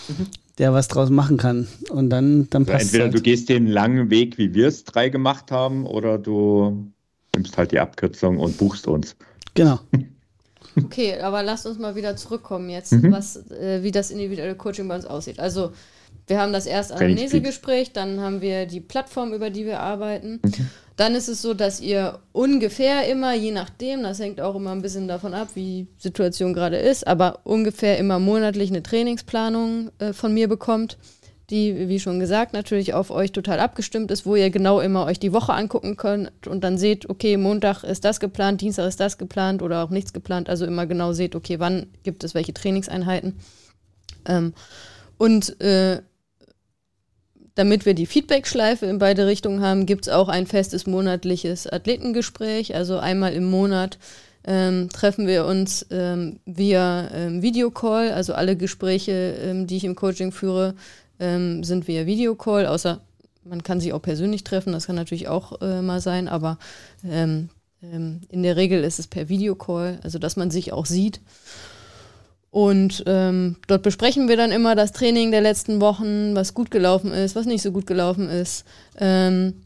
[0.08, 0.28] mhm.
[0.58, 1.68] der was draus machen kann.
[1.90, 3.14] Und dann, dann also passt Entweder halt.
[3.14, 6.92] du gehst den langen Weg, wie wir es drei gemacht haben, oder du
[7.36, 9.18] nimmst halt die Abkürzung und buchst uns.
[9.54, 9.82] Genau.
[10.78, 13.12] Okay, aber lasst uns mal wieder zurückkommen jetzt, mhm.
[13.12, 15.40] was, äh, wie das individuelle Coaching bei uns aussieht.
[15.40, 15.72] Also
[16.28, 20.40] wir haben das erste Anamnesegespräch, dann haben wir die Plattform, über die wir arbeiten.
[20.44, 20.70] Mhm.
[20.96, 24.82] Dann ist es so, dass ihr ungefähr immer, je nachdem, das hängt auch immer ein
[24.82, 30.14] bisschen davon ab, wie die Situation gerade ist, aber ungefähr immer monatlich eine Trainingsplanung äh,
[30.14, 30.98] von mir bekommt,
[31.50, 35.20] die, wie schon gesagt, natürlich auf euch total abgestimmt ist, wo ihr genau immer euch
[35.20, 39.18] die Woche angucken könnt und dann seht, okay, Montag ist das geplant, Dienstag ist das
[39.18, 43.36] geplant oder auch nichts geplant, also immer genau seht, okay, wann gibt es welche Trainingseinheiten.
[44.26, 44.54] Ähm,
[45.18, 46.02] und äh,
[47.56, 52.74] damit wir die Feedback-Schleife in beide Richtungen haben, gibt es auch ein festes monatliches Athletengespräch.
[52.74, 53.98] Also einmal im Monat
[54.46, 58.12] ähm, treffen wir uns ähm, via ähm, Videocall.
[58.12, 60.76] Also alle Gespräche, ähm, die ich im Coaching führe,
[61.20, 63.02] ähm, sind via Videocall, außer
[63.44, 66.58] man kann sich auch persönlich treffen, das kann natürlich auch äh, mal sein, aber
[67.08, 67.50] ähm,
[67.82, 71.22] in der Regel ist es per Videocall, also dass man sich auch sieht.
[72.52, 77.14] Und ähm, dort besprechen wir dann immer das Training der letzten Wochen, was gut gelaufen
[77.14, 78.66] ist, was nicht so gut gelaufen ist,
[78.98, 79.62] ähm,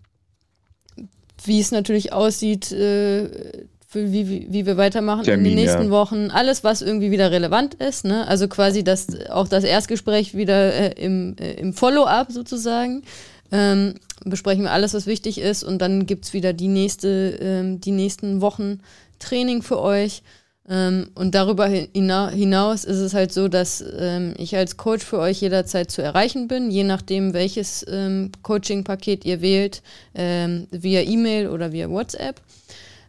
[1.45, 5.89] wie es natürlich aussieht, äh, wie, wie, wie, wir weitermachen Termin, in den nächsten ja.
[5.89, 6.29] Wochen.
[6.31, 8.05] Alles, was irgendwie wieder relevant ist.
[8.05, 8.27] Ne?
[8.27, 13.03] Also quasi das, auch das Erstgespräch wieder äh, im, äh, im Follow-up sozusagen.
[13.51, 15.63] Ähm, besprechen wir alles, was wichtig ist.
[15.63, 18.79] Und dann gibt es wieder die, nächste, ähm, die nächsten Wochen
[19.19, 20.23] Training für euch.
[20.69, 25.41] Ähm, und darüber hinaus ist es halt so, dass ähm, ich als Coach für euch
[25.41, 29.81] jederzeit zu erreichen bin, je nachdem, welches ähm, Coaching-Paket ihr wählt,
[30.15, 32.41] ähm, via E-Mail oder via WhatsApp.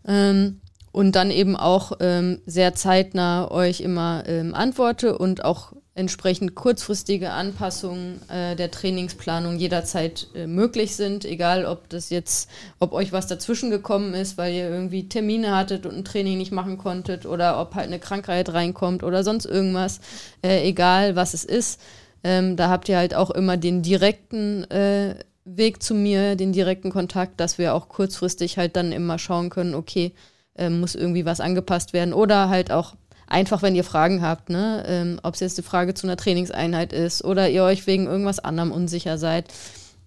[0.07, 0.61] Ähm,
[0.95, 4.25] und dann eben auch ähm, sehr zeitnah euch immer
[4.55, 11.89] antworte und auch entsprechend kurzfristige Anpassungen äh, der Trainingsplanung jederzeit äh, möglich sind, egal ob
[11.89, 16.05] das jetzt, ob euch was dazwischen gekommen ist, weil ihr irgendwie Termine hattet und ein
[16.05, 20.01] Training nicht machen konntet oder ob halt eine Krankheit reinkommt oder sonst irgendwas,
[20.43, 21.81] äh, egal was es ist.
[22.25, 25.15] Ähm, da habt ihr halt auch immer den direkten äh,
[25.45, 29.75] Weg zu mir, den direkten Kontakt, dass wir auch kurzfristig halt dann immer schauen können,
[29.75, 30.13] okay,
[30.57, 32.95] äh, muss irgendwie was angepasst werden oder halt auch
[33.27, 34.85] einfach, wenn ihr Fragen habt, ne?
[34.87, 38.39] Ähm, ob es jetzt eine Frage zu einer Trainingseinheit ist oder ihr euch wegen irgendwas
[38.39, 39.53] anderem unsicher seid.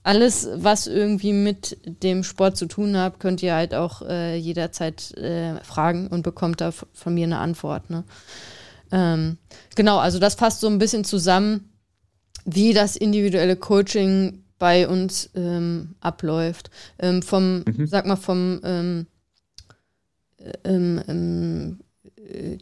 [0.04, 5.12] Alles, was irgendwie mit dem Sport zu tun hat, könnt ihr halt auch äh, jederzeit
[5.18, 7.89] äh, fragen und bekommt da von mir eine Antwort.
[7.89, 8.06] Ne?
[8.91, 9.38] Ähm,
[9.76, 11.70] genau, also das passt so ein bisschen zusammen,
[12.45, 16.72] wie das individuelle Coaching bei uns ähm, abläuft.
[17.00, 17.88] Ähm, vom, mhm.
[17.88, 18.62] sag mal, vom
[20.64, 21.80] ähm,
[22.18, 22.58] äh,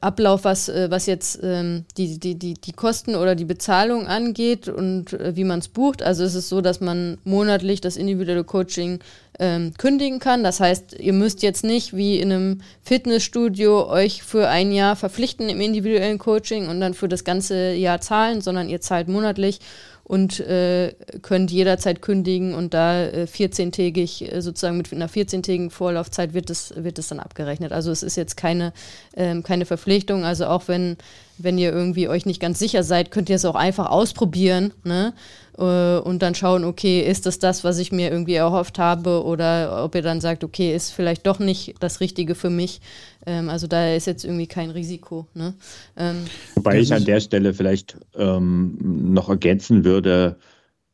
[0.00, 4.68] Ablauf, was, äh, was jetzt ähm, die, die, die, die Kosten oder die Bezahlung angeht
[4.68, 6.02] und äh, wie man es bucht.
[6.02, 9.00] Also es ist so, dass man monatlich das individuelle Coaching
[9.38, 10.44] ähm, kündigen kann.
[10.44, 15.48] Das heißt, ihr müsst jetzt nicht wie in einem Fitnessstudio euch für ein Jahr verpflichten
[15.48, 19.60] im individuellen Coaching und dann für das ganze Jahr zahlen, sondern ihr zahlt monatlich
[20.04, 26.34] und äh, könnt jederzeit kündigen und da äh, 14-tägig äh, sozusagen mit einer 14-tägigen Vorlaufzeit
[26.34, 27.72] wird es wird es dann abgerechnet.
[27.72, 28.72] Also es ist jetzt keine
[29.16, 30.24] ähm, keine Verpflichtung.
[30.24, 30.96] Also auch wenn
[31.38, 34.72] wenn ihr irgendwie euch nicht ganz sicher seid, könnt ihr es auch einfach ausprobieren.
[34.84, 35.12] Ne?
[35.58, 39.84] Äh, und dann schauen, okay, ist das das, was ich mir irgendwie erhofft habe oder
[39.84, 42.80] ob ihr dann sagt, okay, ist vielleicht doch nicht das Richtige für mich.
[43.26, 45.26] Ähm, also da ist jetzt irgendwie kein Risiko.
[45.34, 45.54] Ne?
[45.96, 46.24] Ähm,
[46.54, 48.76] Wobei ich an der Stelle vielleicht ähm,
[49.12, 50.36] noch ergänzen würde,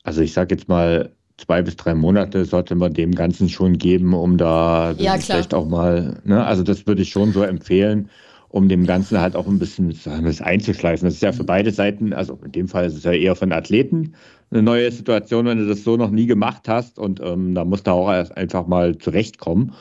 [0.02, 4.12] also ich sage jetzt mal, zwei bis drei Monate sollte man dem Ganzen schon geben,
[4.12, 6.44] um da ja, vielleicht auch mal, ne?
[6.44, 8.10] also das würde ich schon so empfehlen
[8.50, 11.06] um dem Ganzen halt auch ein bisschen das einzuschleifen.
[11.06, 13.52] Das ist ja für beide Seiten, also in dem Fall ist es ja eher von
[13.52, 14.14] Athleten,
[14.50, 17.86] eine neue Situation, wenn du das so noch nie gemacht hast und ähm, da musst
[17.86, 19.74] du auch erst einfach mal zurechtkommen.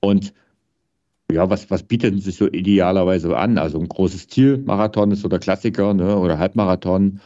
[0.00, 0.32] Und
[1.30, 3.58] ja, was, was bietet sich so idealerweise an?
[3.58, 6.16] Also ein großes Ziel, Marathon ist so der Klassiker ne?
[6.16, 7.20] oder Halbmarathon.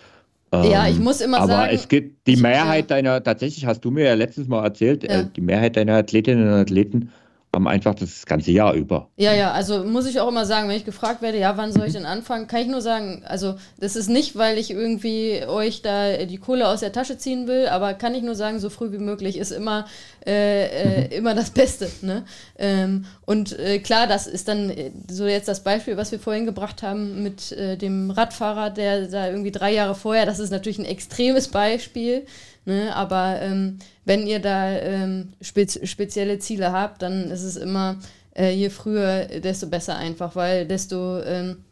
[0.53, 1.62] ja, ich ähm, muss immer aber sagen.
[1.62, 2.97] Aber es gibt die Mehrheit ja.
[2.97, 5.20] deiner, tatsächlich hast du mir ja letztes Mal erzählt, ja.
[5.20, 7.11] äh, die Mehrheit deiner Athletinnen und Athleten
[7.55, 9.11] haben einfach das ganze Jahr über.
[9.16, 11.86] Ja, ja, also muss ich auch immer sagen, wenn ich gefragt werde, ja, wann soll
[11.86, 15.82] ich denn anfangen, kann ich nur sagen, also das ist nicht, weil ich irgendwie euch
[15.82, 18.90] da die Kohle aus der Tasche ziehen will, aber kann ich nur sagen, so früh
[18.92, 19.84] wie möglich ist immer,
[20.26, 21.12] äh, äh, mhm.
[21.12, 21.90] immer das Beste.
[22.00, 22.24] Ne?
[22.59, 26.46] Ähm, und äh, klar, das ist dann äh, so jetzt das Beispiel, was wir vorhin
[26.46, 30.78] gebracht haben mit äh, dem Radfahrer, der da irgendwie drei Jahre vorher, das ist natürlich
[30.78, 32.24] ein extremes Beispiel.
[32.64, 32.94] Ne?
[32.94, 37.96] Aber ähm, wenn ihr da ähm, spez spezielle Ziele habt, dann ist es immer,
[38.36, 41.64] äh, je früher, desto besser einfach, weil desto ähm,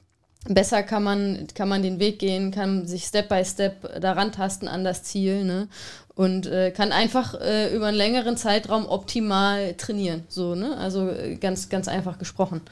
[0.48, 4.68] besser kann man, kann man den Weg gehen, kann sich Step by Step daran tasten
[4.68, 5.68] an das Ziel ne?
[6.14, 10.24] und äh, kann einfach äh, über einen längeren Zeitraum optimal trainieren.
[10.28, 10.76] So, ne?
[10.76, 12.62] Also äh, ganz, ganz einfach gesprochen.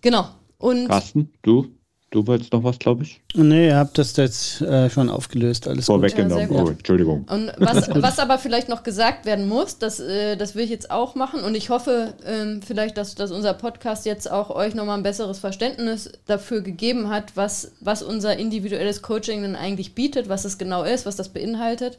[0.00, 0.28] Genau.
[0.58, 1.68] Und Carsten, du?
[2.12, 3.22] Du wolltest noch was, glaube ich?
[3.32, 5.66] Nee, ihr habt das jetzt äh, schon aufgelöst.
[5.66, 6.52] Alles Vorweggenommen.
[6.52, 7.24] Ja, oh, Entschuldigung.
[7.26, 10.90] Und was, was aber vielleicht noch gesagt werden muss, das, äh, das will ich jetzt
[10.90, 11.42] auch machen.
[11.42, 15.38] Und ich hoffe ähm, vielleicht, dass, dass unser Podcast jetzt auch euch nochmal ein besseres
[15.38, 20.82] Verständnis dafür gegeben hat, was, was unser individuelles Coaching denn eigentlich bietet, was es genau
[20.82, 21.96] ist, was das beinhaltet.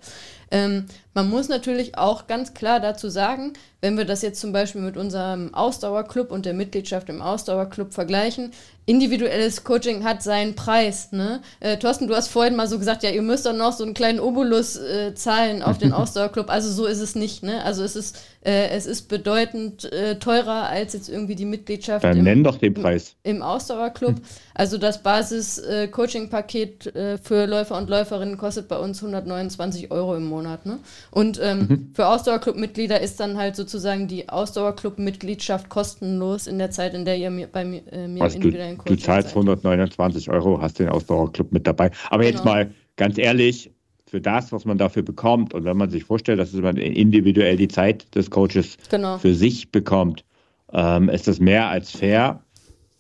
[0.52, 0.86] Ähm,
[1.16, 3.54] man muss natürlich auch ganz klar dazu sagen,
[3.84, 8.52] wenn wir das jetzt zum Beispiel mit unserem Ausdauerclub und der Mitgliedschaft im Ausdauerclub vergleichen,
[8.86, 11.12] individuelles Coaching hat seinen Preis.
[11.12, 11.42] Ne?
[11.60, 13.94] Äh, Thorsten, du hast vorhin mal so gesagt, ja, ihr müsst doch noch so einen
[13.94, 16.50] kleinen Obolus äh, zahlen auf den Ausdauerclub.
[16.50, 17.44] Also so ist es nicht.
[17.44, 17.62] Ne?
[17.66, 22.18] Also es ist, äh, es ist bedeutend äh, teurer als jetzt irgendwie die Mitgliedschaft Dann
[22.18, 23.16] im, nenn doch den Preis.
[23.24, 24.16] im Ausdauerclub.
[24.54, 30.66] Also das Basis-Coaching-Paket äh, für Läufer und Läuferinnen kostet bei uns 129 Euro im Monat.
[30.66, 30.80] Ne?
[31.10, 31.92] Und ähm, mhm.
[31.94, 37.32] für Ausdauerclub-Mitglieder ist dann halt sozusagen die Ausdauerclub-Mitgliedschaft kostenlos in der Zeit, in der ihr
[37.32, 39.38] mir, bei mir, äh, mir also individuellen Coaching Du zahlst seid.
[39.38, 41.92] 129 Euro, hast den Ausdauerclub mit dabei.
[42.10, 42.36] Aber genau.
[42.36, 43.72] jetzt mal ganz ehrlich,
[44.14, 47.68] für das, was man dafür bekommt und wenn man sich vorstellt, dass man individuell die
[47.68, 49.18] Zeit des Coaches genau.
[49.18, 50.24] für sich bekommt,
[50.72, 52.44] ähm, ist das mehr als fair.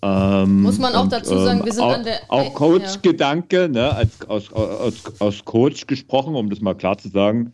[0.01, 2.15] Ähm, Muss man auch und, dazu sagen, wir sind auch, an der.
[2.29, 3.67] Auch Coach-Gedanke, ja.
[3.67, 7.53] ne, als, aus, aus, aus Coach gesprochen, um das mal klar zu sagen.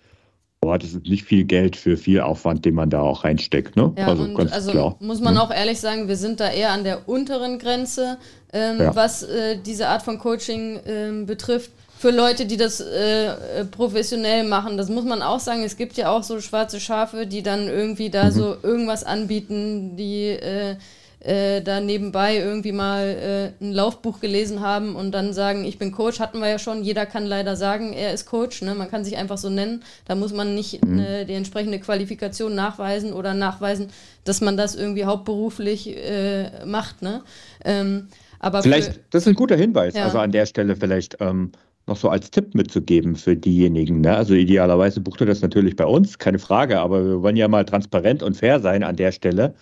[0.61, 3.75] Boah, das ist nicht viel Geld für viel Aufwand, den man da auch reinsteckt.
[3.75, 3.91] Ne?
[3.97, 4.95] Ja, also, ganz also klar.
[5.01, 5.41] muss man ja.
[5.41, 8.19] auch ehrlich sagen, wir sind da eher an der unteren Grenze,
[8.53, 8.95] ähm, ja.
[8.95, 11.71] was äh, diese Art von Coaching ähm, betrifft.
[11.99, 15.65] Für Leute, die das äh, professionell machen, das muss man auch sagen.
[15.65, 18.31] Es gibt ja auch so schwarze Schafe, die dann irgendwie da mhm.
[18.31, 20.77] so irgendwas anbieten, die äh,
[21.19, 25.91] äh, da nebenbei irgendwie mal äh, ein Laufbuch gelesen haben und dann sagen, ich bin
[25.91, 26.85] Coach, hatten wir ja schon.
[26.85, 28.61] Jeder kann leider sagen, er ist Coach.
[28.61, 28.75] Ne?
[28.75, 29.83] Man kann sich einfach so nennen.
[30.05, 30.95] Da muss man nicht mhm.
[30.95, 33.89] ne, die entsprechende Qualifikation nachweisen oder nachweisen,
[34.23, 37.01] dass man das irgendwie hauptberuflich äh, macht.
[37.01, 37.23] Ne?
[37.65, 38.07] Ähm,
[38.39, 39.95] aber vielleicht, das ist ein guter Hinweis.
[39.95, 40.05] Ja.
[40.05, 41.17] Also an der Stelle vielleicht.
[41.19, 41.51] Ähm,
[41.89, 44.01] noch so als Tipp mitzugeben für diejenigen.
[44.01, 44.15] Ne?
[44.15, 47.65] Also idealerweise bucht ihr das natürlich bei uns, keine Frage, aber wir wollen ja mal
[47.65, 49.53] transparent und fair sein an der Stelle.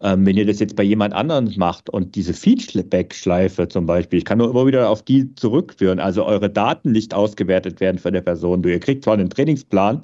[0.00, 4.24] Ähm, wenn ihr das jetzt bei jemand anderem macht und diese Feedback-Schleife zum Beispiel, ich
[4.24, 8.22] kann nur immer wieder auf die zurückführen, also eure Daten nicht ausgewertet werden von der
[8.22, 8.62] Person.
[8.62, 10.02] Du, ihr kriegt zwar einen Trainingsplan,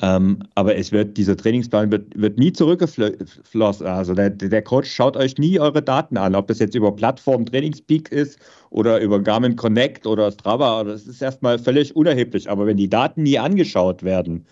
[0.00, 3.86] ähm, aber es wird, dieser Trainingsplan wird, wird nie zurückgeflossen.
[3.86, 7.46] Also der, der Coach schaut euch nie eure Daten an, ob das jetzt über Plattform
[7.46, 8.38] Trainingspeak ist
[8.70, 12.48] oder über Garmin Connect oder Strava, das ist erstmal völlig unerheblich.
[12.48, 14.46] Aber wenn die Daten nie angeschaut werden,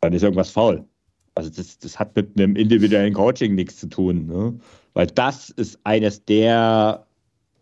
[0.00, 0.84] dann ist irgendwas faul.
[1.34, 4.26] Also das, das hat mit einem individuellen Coaching nichts zu tun.
[4.26, 4.58] Ne?
[4.94, 7.06] Weil das ist eines der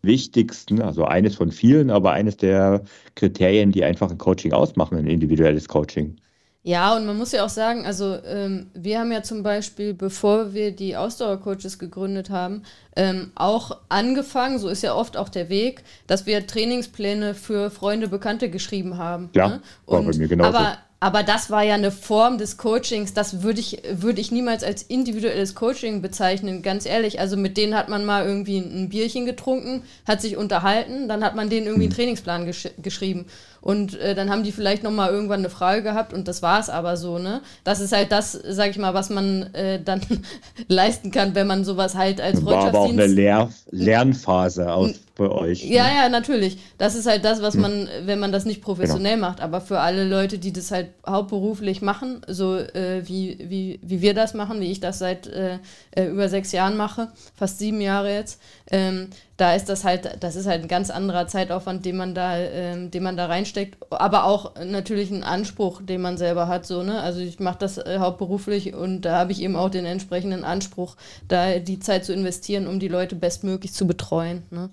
[0.02, 2.84] wichtigsten, also eines von vielen, aber eines der
[3.16, 6.16] Kriterien, die einfach ein Coaching ausmachen, ein individuelles Coaching.
[6.64, 10.52] Ja, und man muss ja auch sagen, also ähm, wir haben ja zum Beispiel, bevor
[10.52, 12.62] wir die Ausdauercoaches gegründet haben,
[12.96, 18.08] ähm, auch angefangen, so ist ja oft auch der Weg, dass wir Trainingspläne für Freunde,
[18.08, 19.30] Bekannte geschrieben haben.
[19.34, 19.62] Ja, ne?
[19.86, 20.58] war bei mir genauso.
[20.58, 24.64] Aber aber das war ja eine Form des Coachings, das würde ich, würd ich niemals
[24.64, 27.20] als individuelles Coaching bezeichnen, ganz ehrlich.
[27.20, 31.36] Also mit denen hat man mal irgendwie ein Bierchen getrunken, hat sich unterhalten, dann hat
[31.36, 31.96] man denen irgendwie einen hm.
[31.96, 33.26] Trainingsplan gesch geschrieben.
[33.60, 36.70] Und äh, dann haben die vielleicht nochmal irgendwann eine Frage gehabt und das war es
[36.70, 37.42] aber so, ne?
[37.64, 40.00] Das ist halt das, sag ich mal, was man äh, dann
[40.68, 42.74] leisten kann, wenn man sowas halt als Freundschaftsdienst...
[42.74, 45.64] War aber auch eine Lehr Lernphase aus bei euch.
[45.64, 45.94] Ja, ne?
[45.96, 46.58] ja, natürlich.
[46.78, 47.60] Das ist halt das, was hm.
[47.60, 49.28] man, wenn man das nicht professionell genau.
[49.28, 54.00] macht, aber für alle Leute, die das halt hauptberuflich machen, so äh, wie, wie, wie
[54.00, 55.58] wir das machen, wie ich das seit äh,
[55.90, 58.40] äh, über sechs Jahren mache, fast sieben Jahre jetzt,
[58.70, 59.08] ähm,
[59.38, 62.90] da ist das halt, das ist halt ein ganz anderer Zeitaufwand, den man da, ähm,
[62.90, 67.00] den man da reinsteckt, aber auch natürlich ein Anspruch, den man selber hat, so, ne?
[67.00, 70.96] Also ich mache das äh, hauptberuflich und da habe ich eben auch den entsprechenden Anspruch,
[71.28, 74.42] da die Zeit zu investieren, um die Leute bestmöglich zu betreuen.
[74.50, 74.70] Ne?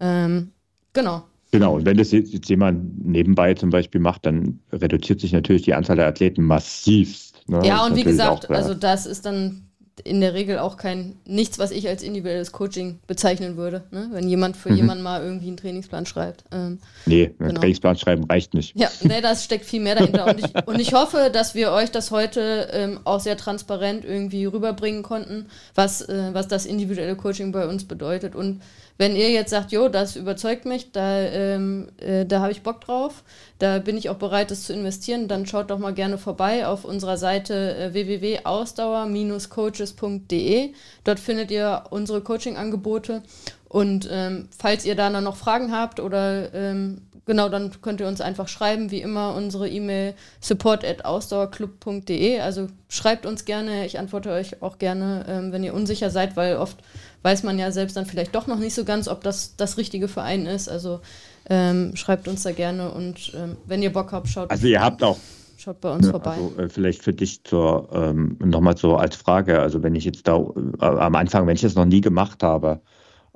[0.00, 0.50] Ähm,
[0.92, 1.22] genau.
[1.52, 5.74] Genau, und wenn das jetzt jemand nebenbei zum Beispiel macht, dann reduziert sich natürlich die
[5.74, 7.48] Anzahl der Athleten massivst.
[7.48, 7.60] Ne?
[7.64, 9.67] Ja, und wie gesagt, also das ist dann
[10.00, 13.84] in der Regel auch kein nichts, was ich als individuelles Coaching bezeichnen würde.
[13.90, 14.08] Ne?
[14.12, 14.76] Wenn jemand für mhm.
[14.76, 16.44] jemanden mal irgendwie einen Trainingsplan schreibt.
[16.52, 17.60] Ähm, nee, genau.
[17.60, 18.76] Trainingsplan schreiben reicht nicht.
[18.76, 20.26] Ja, nee, das steckt viel mehr dahinter.
[20.26, 24.44] und, ich, und ich hoffe, dass wir euch das heute ähm, auch sehr transparent irgendwie
[24.44, 28.34] rüberbringen konnten, was, äh, was das individuelle Coaching bei uns bedeutet.
[28.34, 28.60] Und
[28.98, 32.80] wenn ihr jetzt sagt, jo, das überzeugt mich, da, ähm, äh, da habe ich Bock
[32.80, 33.22] drauf,
[33.60, 36.84] da bin ich auch bereit, das zu investieren, dann schaut doch mal gerne vorbei auf
[36.84, 40.72] unserer Seite äh, www.ausdauer-coaches.de.
[41.04, 43.22] Dort findet ihr unsere Coaching-Angebote.
[43.68, 48.20] Und ähm, falls ihr da noch Fragen habt oder ähm, genau, dann könnt ihr uns
[48.20, 52.40] einfach schreiben, wie immer unsere E-Mail support at ausdauerclub.de.
[52.40, 56.56] Also schreibt uns gerne, ich antworte euch auch gerne, ähm, wenn ihr unsicher seid, weil
[56.56, 56.78] oft
[57.22, 60.08] weiß man ja selbst dann vielleicht doch noch nicht so ganz, ob das das richtige
[60.08, 60.68] für einen ist.
[60.68, 61.00] Also
[61.48, 64.50] ähm, schreibt uns da gerne und ähm, wenn ihr Bock habt, schaut.
[64.50, 65.18] Also ihr habt auch.
[65.58, 66.30] Schaut bei uns ja, vorbei.
[66.30, 69.60] Also, äh, vielleicht für dich zur ähm, nochmal so als Frage.
[69.60, 72.80] Also wenn ich jetzt da äh, am Anfang, wenn ich das noch nie gemacht habe,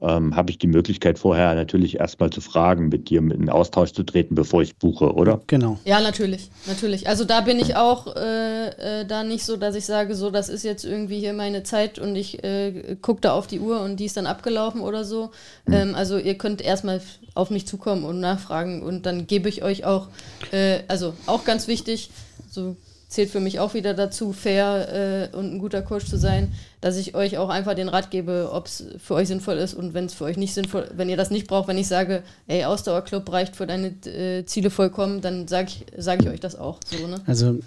[0.02, 4.02] ähm, habe ich die Möglichkeit vorher natürlich erstmal zu fragen, mit dir in Austausch zu
[4.02, 5.40] treten, bevor ich buche, oder?
[5.46, 5.78] Genau.
[5.84, 7.08] Ja, natürlich, natürlich.
[7.08, 10.48] Also da bin ich auch äh, äh, da nicht so, dass ich sage, so, das
[10.48, 13.98] ist jetzt irgendwie hier meine Zeit und ich äh, gucke da auf die Uhr und
[13.98, 15.30] die ist dann abgelaufen oder so.
[15.66, 15.74] Mhm.
[15.74, 17.00] Ähm, also ihr könnt erstmal
[17.34, 20.08] auf mich zukommen und nachfragen und dann gebe ich euch auch,
[20.50, 22.10] äh, also auch ganz wichtig,
[22.50, 22.76] so
[23.12, 26.96] zählt für mich auch wieder dazu, fair äh, und ein guter Coach zu sein, dass
[26.96, 30.06] ich euch auch einfach den Rat gebe, ob es für euch sinnvoll ist und wenn
[30.06, 33.30] es für euch nicht sinnvoll, wenn ihr das nicht braucht, wenn ich sage, ey, Ausdauerclub
[33.30, 37.06] reicht für deine äh, Ziele vollkommen, dann sage ich, sag ich euch das auch so.
[37.06, 37.16] Ne?
[37.26, 37.58] Also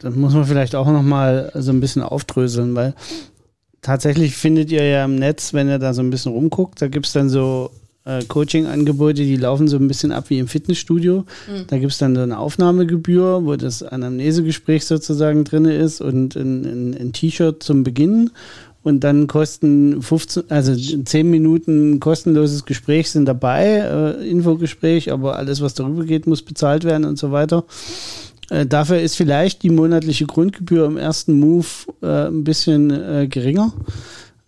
[0.00, 2.94] da muss man vielleicht auch nochmal so ein bisschen aufdröseln, weil
[3.82, 7.06] tatsächlich findet ihr ja im Netz, wenn ihr da so ein bisschen rumguckt, da gibt
[7.06, 7.70] es dann so
[8.04, 11.24] äh, Coaching-Angebote, die laufen so ein bisschen ab wie im Fitnessstudio.
[11.48, 11.66] Mhm.
[11.66, 16.96] Da gibt es dann eine Aufnahmegebühr, wo das Anamnesegespräch sozusagen drin ist und ein, ein,
[16.98, 18.30] ein T-Shirt zum Beginn.
[18.82, 25.60] Und dann kosten 15, also 10 Minuten kostenloses Gespräch sind dabei, äh, Infogespräch, aber alles,
[25.60, 27.64] was darüber geht, muss bezahlt werden und so weiter.
[28.48, 31.66] Äh, dafür ist vielleicht die monatliche Grundgebühr im ersten Move
[32.00, 33.74] äh, ein bisschen äh, geringer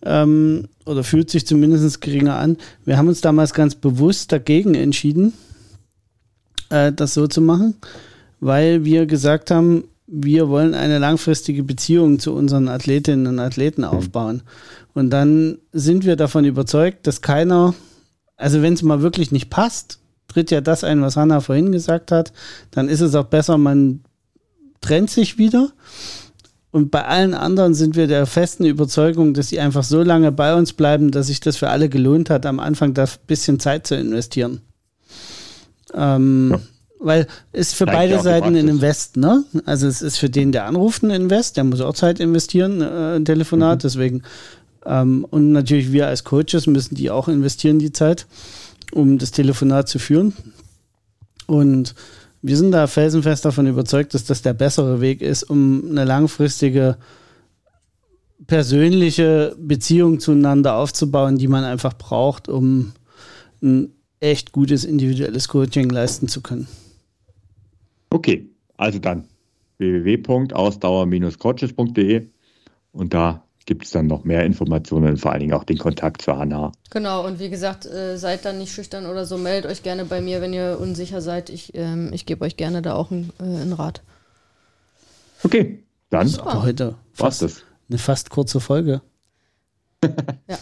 [0.04, 2.56] ähm, oder fühlt sich zumindest geringer an.
[2.84, 5.32] Wir haben uns damals ganz bewusst dagegen entschieden,
[6.70, 7.74] äh, das so zu machen,
[8.40, 14.42] weil wir gesagt haben, wir wollen eine langfristige Beziehung zu unseren Athletinnen und Athleten aufbauen.
[14.92, 17.74] Und dann sind wir davon überzeugt, dass keiner,
[18.36, 22.10] also wenn es mal wirklich nicht passt, tritt ja das ein, was Hanna vorhin gesagt
[22.12, 22.32] hat,
[22.70, 24.00] dann ist es auch besser, man
[24.80, 25.72] trennt sich wieder.
[26.72, 30.54] Und bei allen anderen sind wir der festen Überzeugung, dass sie einfach so lange bei
[30.54, 33.86] uns bleiben, dass sich das für alle gelohnt hat, am Anfang da ein bisschen Zeit
[33.86, 34.62] zu investieren.
[35.92, 36.60] Ähm, ja.
[36.98, 39.44] Weil es für beide Seiten ein Invest, ne?
[39.66, 43.16] Also es ist für den, der anruft, ein Invest, der muss auch Zeit investieren, äh,
[43.16, 43.82] ein Telefonat, mhm.
[43.82, 44.22] deswegen.
[44.86, 48.26] Ähm, und natürlich wir als Coaches müssen die auch investieren, die Zeit,
[48.92, 50.32] um das Telefonat zu führen.
[51.46, 51.94] Und
[52.42, 56.98] wir sind da felsenfest davon überzeugt, dass das der bessere Weg ist, um eine langfristige
[58.46, 62.92] persönliche Beziehung zueinander aufzubauen, die man einfach braucht, um
[63.62, 66.68] ein echt gutes individuelles Coaching leisten zu können.
[68.10, 69.24] Okay, also dann
[69.78, 72.26] www.ausdauer-coaches.de
[72.92, 76.36] und da gibt es dann noch mehr Informationen, vor allen Dingen auch den Kontakt zu
[76.36, 76.72] Hanna.
[76.90, 80.20] Genau, und wie gesagt, äh, seid dann nicht schüchtern oder so, meldet euch gerne bei
[80.20, 81.50] mir, wenn ihr unsicher seid.
[81.50, 84.02] Ich, ähm, ich gebe euch gerne da auch einen, äh, einen Rat.
[85.44, 86.62] Okay, dann Super.
[86.62, 87.62] heute fast, das.
[87.88, 89.00] eine fast kurze Folge.
[90.48, 90.58] ja.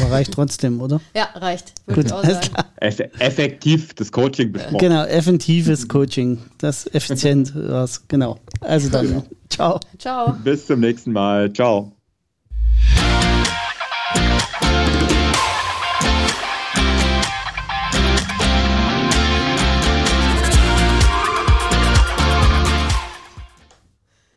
[0.00, 1.00] Aber reicht trotzdem, oder?
[1.14, 1.72] Ja, reicht.
[1.86, 2.48] Würde ich auch sagen.
[2.76, 4.78] Eff effektiv das Coaching besprochen.
[4.78, 6.38] Genau, effektives Coaching.
[6.58, 8.06] Das effizient was.
[8.08, 8.38] Genau.
[8.60, 9.80] Also dann, ciao.
[9.98, 10.34] Ciao.
[10.44, 11.52] Bis zum nächsten Mal.
[11.52, 11.92] Ciao.